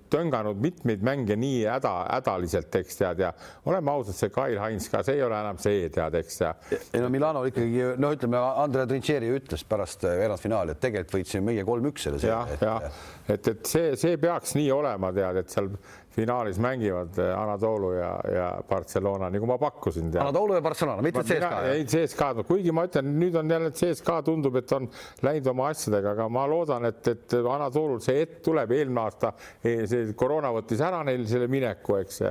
[0.09, 3.31] tönganud mitmeid mänge nii häda, hädaliselt, eks tead ja
[3.69, 6.53] oleme ausad, see Kyle Heinz ka, see ei ole enam see, tead, eks ja.
[6.71, 11.67] ei no Milano ikkagi noh, ütleme, Andrea Trincheri ütles pärast veerandfinaali, et tegelikult võitsime meie
[11.67, 12.23] kolm-üks selle.
[12.25, 12.89] jah, jah,
[13.27, 15.69] et, et see, see peaks nii olema, tead, et seal
[16.15, 20.13] finaalis mängivad eh, Anatoolu ja, ja Barcelona, nagu ma pakkusin.
[20.19, 21.61] Anatoolu ja Barcelona, mitte CSKA?
[21.73, 24.87] ei, CSKA-d, kuigi ma ütlen, nüüd on jälle CSKA tundub, et on
[25.25, 29.83] läinud oma asjadega, aga ma loodan, et, et Anatoolul see hetk tuleb, eelmine aasta eh,
[29.89, 32.21] see koroona võttis ära neil selle mineku, eks,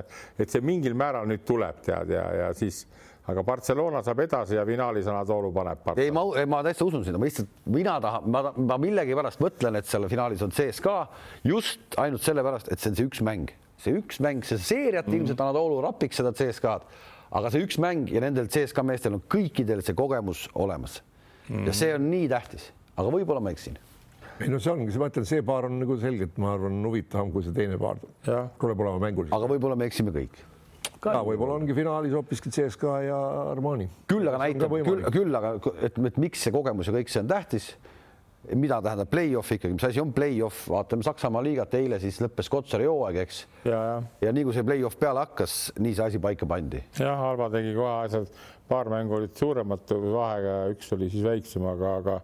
[0.41, 2.87] et see mingil määral nüüd tuleb, tead, ja, ja siis
[3.29, 5.91] aga Barcelona saab edasi ja finaalis Anatoolu paneb.
[5.97, 9.89] ei, ma, ma täitsa usun seda, ma lihtsalt, mina tahan, ma, ma millegipärast mõtlen, et
[9.89, 10.97] selle finaalis on CSKA
[11.49, 13.53] just ainult sellepärast, et see on see üks mäng
[13.85, 15.19] see üks mäng, see seeriat mm.
[15.21, 16.87] ilmselt Anatoolu rapiks seda CSKA-d,
[17.35, 21.01] aga see üks mäng ja nendel CSKA meestel on kõikidel see kogemus olemas
[21.49, 21.69] mm.
[21.69, 23.77] ja see on nii tähtis aga võib-olla ma eksin.
[24.41, 27.45] ei no see ongi, ma ütlen, see paar on nagu selgelt, ma arvan, huvitavam kui
[27.47, 28.01] see teine paar.
[28.25, 29.37] tuleb olema mänguliselt.
[29.37, 30.43] aga võib-olla me eksime kõik
[31.05, 33.19] ka võib-olla ongi finaalis hoopiski CSKA ja
[33.51, 33.91] Armani.
[34.09, 37.29] küll aga näitab, küll, küll aga, et, et miks see kogemus ja kõik see on
[37.29, 37.75] tähtis
[38.53, 42.89] mida tähendab play-off ikkagi, mis asi on play-off, vaatame Saksamaa liigat, eile siis lõppes Kotsari
[42.89, 43.45] hooaeg, eks.
[43.65, 44.01] ja, ja.
[44.27, 46.83] ja nii kui see play-off peale hakkas, nii see asi paika pandi.
[47.01, 48.33] jah, Alba tegi kohe asjad,
[48.69, 52.19] paar mängu olid suuremad vahega, üks oli siis väiksem, aga, aga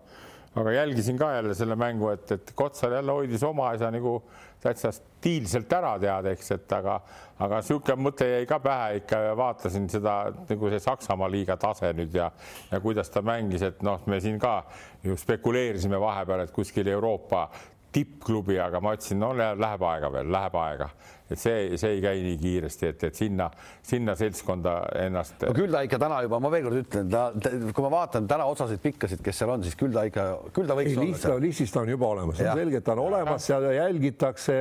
[0.55, 4.17] aga jälgisin ka jälle selle mängu, et, et Kotsar jälle hoidis oma asja nagu
[4.61, 6.97] täitsa stiilselt ära tead, eks, et aga,
[7.39, 10.17] aga niisugune mõte jäi ka pähe ikka ja vaatasin seda
[10.49, 12.31] nagu see Saksamaa liiga tase nüüd ja,
[12.71, 14.65] ja kuidas ta mängis, et noh, me siin ka
[15.05, 17.47] ju spekuleerisime vahepeal, et kuskil Euroopa
[17.93, 20.91] tippklubi, aga ma ütlesin, no läheb aega veel, läheb aega
[21.31, 23.47] et see, see ei käi nii kiiresti, et, et sinna,
[23.87, 24.75] sinna seltskonda
[25.05, 25.45] ennast.
[25.47, 28.49] no küll ta ikka täna juba, ma veel kord ütlen, ta, kui ma vaatan täna
[28.51, 30.25] osasid pikkasid, kes seal on, siis küll ta ikka,
[30.57, 31.37] küll ta võiks ei, olla.
[31.45, 34.57] listis ta on juba olemas, on selge, et ta on olemas, seal jälgitakse,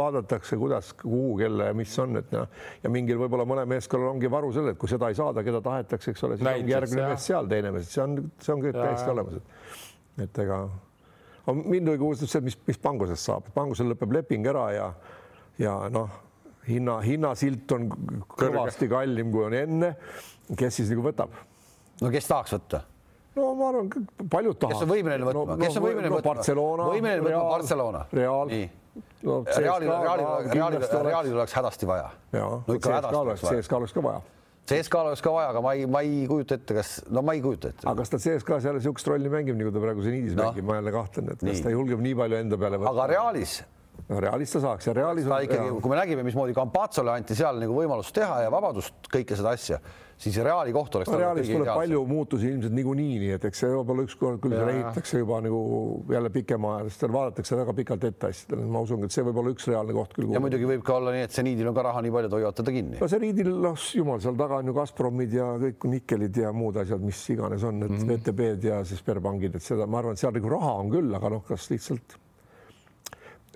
[0.00, 4.52] vaadatakse, kuidas, kuhu, kelle, mis on, et noh, ja mingil võib-olla mõnel meeskonnal ongi varu
[4.56, 7.26] selle, et kui seda ei saada, keda tahetakse, eks ole, siis Näiteks, ongi järgmine mees
[7.32, 10.62] seal, teine mees, see on, see on kõik täiesti olemas, et, et ega
[11.48, 14.88] mind huvitab see, mis, mis pangusest saab, pangusel lõpeb leping ära ja
[15.60, 16.10] ja noh,
[16.68, 17.88] hinna, hinnasilt on
[18.36, 19.94] kõvasti kallim, kui on enne.
[20.56, 21.36] kes siis nagu võtab?
[22.00, 22.82] no kes tahaks võtta?
[23.36, 23.90] no ma arvan,
[24.30, 24.76] paljud tahavad.
[24.76, 26.34] kes on võimeline võtma no,, kes on võimeline no, võtma?
[26.34, 26.90] Barcelona.
[26.90, 28.04] võimeline võtma Barcelona.
[28.12, 28.54] Real.
[29.22, 32.08] No, Realil, Realil, Realil, Realil oleks hädasti vaja.
[32.34, 33.62] no ikka hädasti oleks vaja.
[33.62, 34.22] CSKA oleks ka vaja.
[34.68, 37.42] CSKA oleks ka vaja, aga ma ei, ma ei kujuta ette, kas, no ma ei
[37.42, 37.86] kujuta ette.
[37.86, 40.46] aga kas ta CSKA-s jälle niisugust rolli mängib, nagu ta praegu seniidis no.
[40.46, 41.64] mängib, ma jälle kahtlen, et kas nii.
[41.66, 42.92] ta julgeb nii palju enda peale võtta.
[42.94, 43.60] aga Realis
[44.08, 47.60] no Realis ta saaks ja Realis ta ikkagi, kui me nägime, mismoodi Campazzole anti seal
[47.62, 49.80] nagu võimalust teha ja vabadust kõike seda asja,
[50.20, 51.18] siis Reali koht oleks no,.
[51.20, 51.80] Realis tuleb ideaalsem.
[51.80, 55.60] palju muutusi ilmselt niikuinii, nii et eks see võib-olla ükskord küll ehitatakse juba nagu
[56.12, 59.96] jälle pikemaajalist, vaadatakse väga pikalt ette asjadele, ma usun, et see võib olla üks reaalne
[59.96, 60.30] koht küll.
[60.34, 62.60] ja muidugi võib ka olla nii, et seniidil on ka raha nii palju, et hoiavad
[62.60, 63.00] teda kinni.
[63.00, 67.04] no seniidil, noh, jumal, seal taga on ju Gazpromid ja kõik nikkelid ja muud asjad,
[67.04, 68.16] mis iganes on, et mm -hmm.
[68.16, 71.32] VTB-d ja siis Sberbankid, et seda, ma arvan, et seal nagu raha on küll, aga
[71.36, 72.20] noh, kas lihtsalt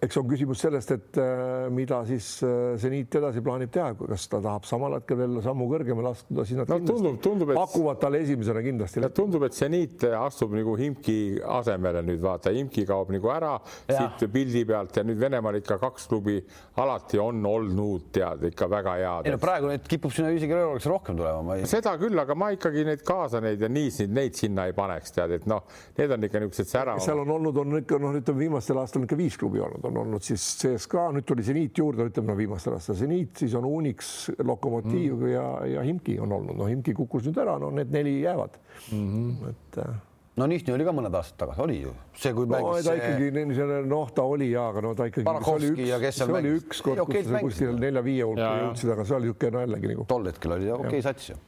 [0.05, 4.41] eks on küsimus sellest, et äh, mida siis äh, seniit edasi plaanib teha, kas ta
[4.45, 7.59] tahab samal hetkel veel sammu kõrgemale astuda, siis nad no, tundub, tundub, et...
[7.59, 9.03] pakuvad talle esimesena kindlasti.
[9.17, 11.19] tundub, et seniit astub nagu Himki
[11.57, 13.55] asemele nüüd vaata, Himki kaob nagu ära
[13.89, 13.97] ja.
[13.97, 16.39] siit pildi pealt ja nüüd Venemaal ikka kaks klubi
[16.83, 19.29] alati on olnud tead ikka väga head.
[19.29, 21.59] ei no praegu neid kipub sinna isegi euroks rohkem tulema.
[21.59, 21.69] Ei...
[21.71, 25.37] seda küll, aga ma ikkagi neid kaasa neid ja nii neid sinna ei paneks tead,
[25.39, 25.65] et noh,
[25.99, 27.05] need on ikka niisugused säravad.
[27.05, 30.25] seal on olnud, on ikka noh, ütleme viimastel aastatel ikka viis klubi olnud, on olnud
[30.25, 35.15] siis CSKA, nüüd tuli Zeniit juurde, ütleme no viimastel aastatel Zeniit, siis on Unix, Lokomotiiv
[35.17, 35.29] mm.
[35.33, 38.59] ja, ja Himki on olnud, no Himki kukkus nüüd ära, no need neli jäävad
[38.93, 39.07] mm.
[39.07, 39.49] -hmm.
[39.51, 39.95] et äh,
[40.37, 42.87] no Nihtni oli ka mõned aastad tagasi, oli ju see, kui no, mängis.
[42.89, 45.27] ta ikkagi niisugune noh, ta oli ja, aga no ta ikkagi.
[45.27, 49.19] see oli üks, see oli üks kord, kus sa kuskil nelja-viie hulka jõudsid, aga see
[49.21, 50.07] oli niisugune no jällegi nagu.
[50.15, 51.39] tol hetkel oli okei okay, sats ju.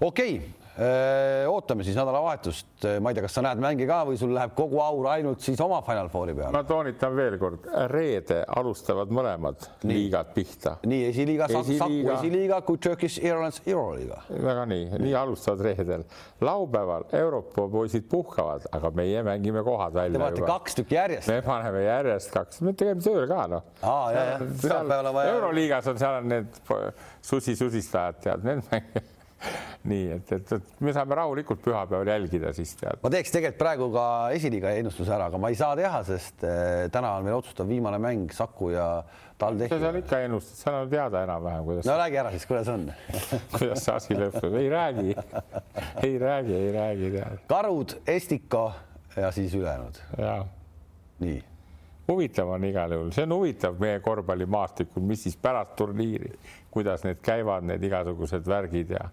[0.00, 0.57] okei okay
[1.48, 4.78] ootame siis nädalavahetust, ma ei tea, kas sa näed mänge ka või sul läheb kogu
[4.82, 6.52] aur ainult siis oma Final Fouri peale?
[6.54, 9.96] ma toonitan veel kord, reede alustavad mõlemad nii.
[9.96, 10.76] liigad pihta.
[10.86, 14.20] nii esiliiga, Saku esiliiga, Turkish Airlines Euroliiga.
[14.30, 16.06] väga nii, nii alustavad reedel.
[16.46, 20.14] laupäeval Euroopa poisid puhkavad, aga meie mängime kohad välja.
[20.14, 21.34] Te panete kaks tükki järjest.
[21.34, 23.68] me paneme järjest kaks, me tegime tööl ka noh.
[25.34, 26.64] euroliigas on, seal on need
[27.22, 29.14] susi-susistajad, tead, need mängivad
[29.90, 33.00] nii et, et, et me saame rahulikult pühapäeval jälgida siis tead.
[33.02, 34.04] ma teeks tegelikult praegu ka
[34.36, 38.00] esiliiga ennustuse ära, aga ma ei saa teha, sest eh, täna on meil otsustav viimane
[38.02, 38.88] mäng Saku ja
[39.38, 39.78] TalTechi.
[39.78, 41.88] seal ikka ennustused, seal on teada enam-vähem, kuidas.
[41.88, 42.88] no räägi ära siis, kuidas on
[43.58, 45.14] kuidas see asi lõpeb, ei räägi,
[46.06, 47.44] ei räägi, ei räägi tead.
[47.50, 48.66] karud, Estiko
[49.16, 50.02] ja siis ülejäänud.
[51.22, 51.38] nii
[52.08, 56.32] huvitav on igal juhul, see on huvitav meie korvpallimaastikul, mis siis pärast turniiri,
[56.72, 59.08] kuidas need käivad, need igasugused värgid ja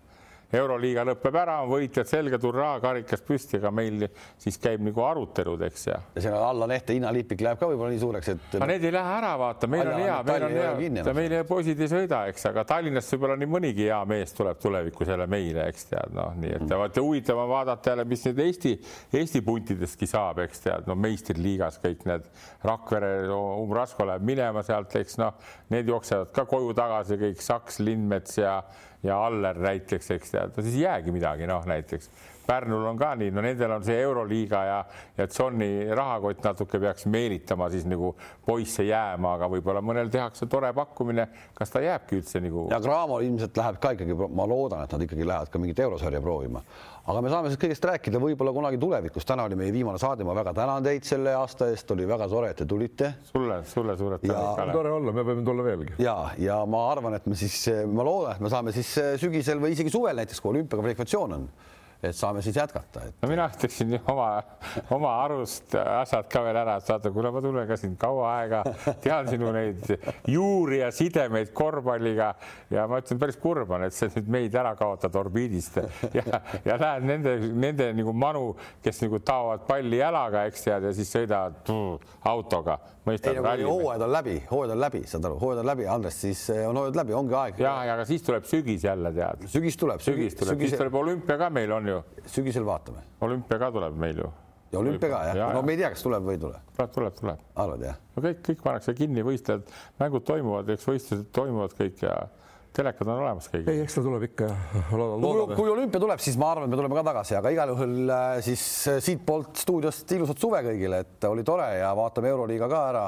[0.60, 4.08] euroliiga lõpeb ära, on võitjad selged, hurraa, karikas püsti, aga meil
[4.42, 6.00] siis käib nagu arutelud, eks ja.
[6.16, 8.48] ja seal alla Nehte hinnalipik läheb ka võib-olla nii suureks, et.
[8.58, 11.92] aga need ei lähe ära, vaata, meil on hea, meil on hea, meil poisid ei
[11.92, 16.16] sõida, eks, aga Tallinnast võib-olla nii mõnigi hea mees tuleb tulevikus jälle meile, eks tead,
[16.16, 18.74] noh, nii et vaata huvitav on vaadata jälle, mis nüüd Eesti,
[19.20, 22.28] Eesti puntidestki saab, eks tead, no meistriliigas kõik need
[22.66, 25.36] Rakvere, Umbrasko läheb minema sealt, eks noh,
[25.74, 28.60] need jooksevad ka koju tagasi kõik Saks, Lindmets ja
[29.06, 32.10] ja Aller näiteks, eks tead, no siis ei jäägi midagi, noh näiteks
[32.46, 34.80] Pärnul on ka nii, no nendel on see Euroliiga ja,
[35.18, 38.14] ja Johni rahakott natuke peaks meelitama siis nagu
[38.46, 41.28] poisse jääma, aga võib-olla mõnel tehakse tore pakkumine,
[41.58, 42.68] kas ta jääbki üldse nagu.
[42.72, 46.22] ja Graamo ilmselt läheb ka ikkagi, ma loodan, et nad ikkagi lähevad ka mingit eurosarja
[46.22, 46.62] proovima
[47.06, 49.26] aga me saame sellest kõigest rääkida võib-olla kunagi tulevikus.
[49.30, 52.50] täna oli meie viimane saade, ma väga tänan teid selle aasta eest, oli väga tore,
[52.50, 53.12] et te tulite.
[53.30, 54.72] sulle, sulle suured tänud.
[54.74, 55.94] tore olla, me võime tulla veelgi.
[56.02, 58.90] ja, ja ma arvan, et me siis, ma loodan, et me saame siis
[59.22, 61.48] sügisel või isegi suvel näiteks, kui olümpiaga kvalifikatsioon on
[62.10, 63.18] et saame siis jätkata et....
[63.22, 64.30] no mina ütleksin oma,
[64.96, 68.62] oma arust asjad ka veel ära, et vaata, kuule, ma tunnen ka sind kaua aega,
[69.04, 69.90] tean sinu neid
[70.32, 72.32] juuri ja sidemeid korvpalliga
[72.74, 75.80] ja ma ütlen, päris kurb on, et sa nüüd meid ära kaotad orbiidist
[76.18, 78.50] ja, ja lähed nende, nende nagu manu,
[78.84, 82.80] kes nagu taovad palli jalaga, eks tead, ja siis sõidavad pff, autoga.
[83.06, 86.64] ei, hooajad on läbi, hooajad on läbi, saad aru, hooajad on läbi, Andres, siis eh,
[86.70, 87.62] on hooajad läbi, ongi aeg.
[87.62, 89.48] ja, ja aga siis tuleb sügis jälle tead.
[89.52, 92.30] sügis tuleb, sügis tuleb, siis tuleb olümpia ka meil on ju ju.
[92.38, 93.04] sügisel vaatame.
[93.26, 94.32] olümpia ka tuleb meil ju.
[94.72, 96.62] ja olümpia ka jah ja,, no me ei tea, kas tuleb või ei tule.
[96.78, 97.44] tuleb, tuleb, tuleb.
[97.66, 98.00] arvad jah?
[98.16, 102.18] no kõik, kõik pannakse kinni, võistlejad, mängud toimuvad, eks võistlused toimuvad kõik ja
[102.76, 103.70] telekad on olemas kõigil.
[103.72, 104.50] ei, eks ta tuleb ikka.
[104.92, 107.96] kui, kui olümpia tuleb, siis ma arvan, et me tuleme ka tagasi, aga igal juhul
[108.10, 112.84] äh, siis äh, siitpoolt stuudiost ilusat suve kõigile, et oli tore ja vaatame Euroliiga ka
[112.92, 113.06] ära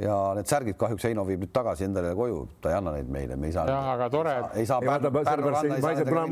[0.00, 3.36] ja need särgid kahjuks Heino viib nüüd tagasi endale koju, ta ei anna neid meile,
[3.36, 3.66] me ei saa.
[3.68, 4.34] jah, aga tore.
[4.56, 4.80] ei saa.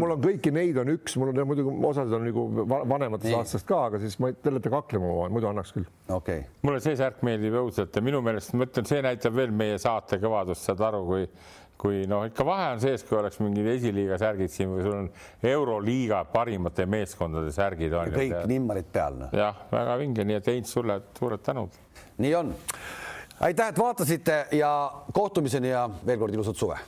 [0.00, 3.84] mul on kõiki neid on üks, mul on muidugi osad on nagu vanematest aastast ka,
[3.90, 5.88] aga siis ma, te olete kaklema, muidu annaks küll.
[6.08, 6.50] okei okay..
[6.64, 10.20] mulle see särk meeldib õudselt ja minu meelest ma ütlen, see näitab veel meie saate
[10.22, 11.26] kõvadust, saad aru, kui
[11.80, 15.06] kui noh, ikka vahe on sees, kui oleks mingid esiliiga särgid siin või sul on
[15.48, 18.12] euroliiga parimate meeskondade särgid on.
[18.12, 19.16] kõik nimmarid peal.
[19.22, 19.32] Noh.
[19.32, 21.78] jah, väga vinge, nii et Heinz, sulle suured tänud.
[22.20, 22.52] nii on
[23.40, 26.78] aitäh, et vaatasite ja kohtumiseni ja veel kord ilusat suve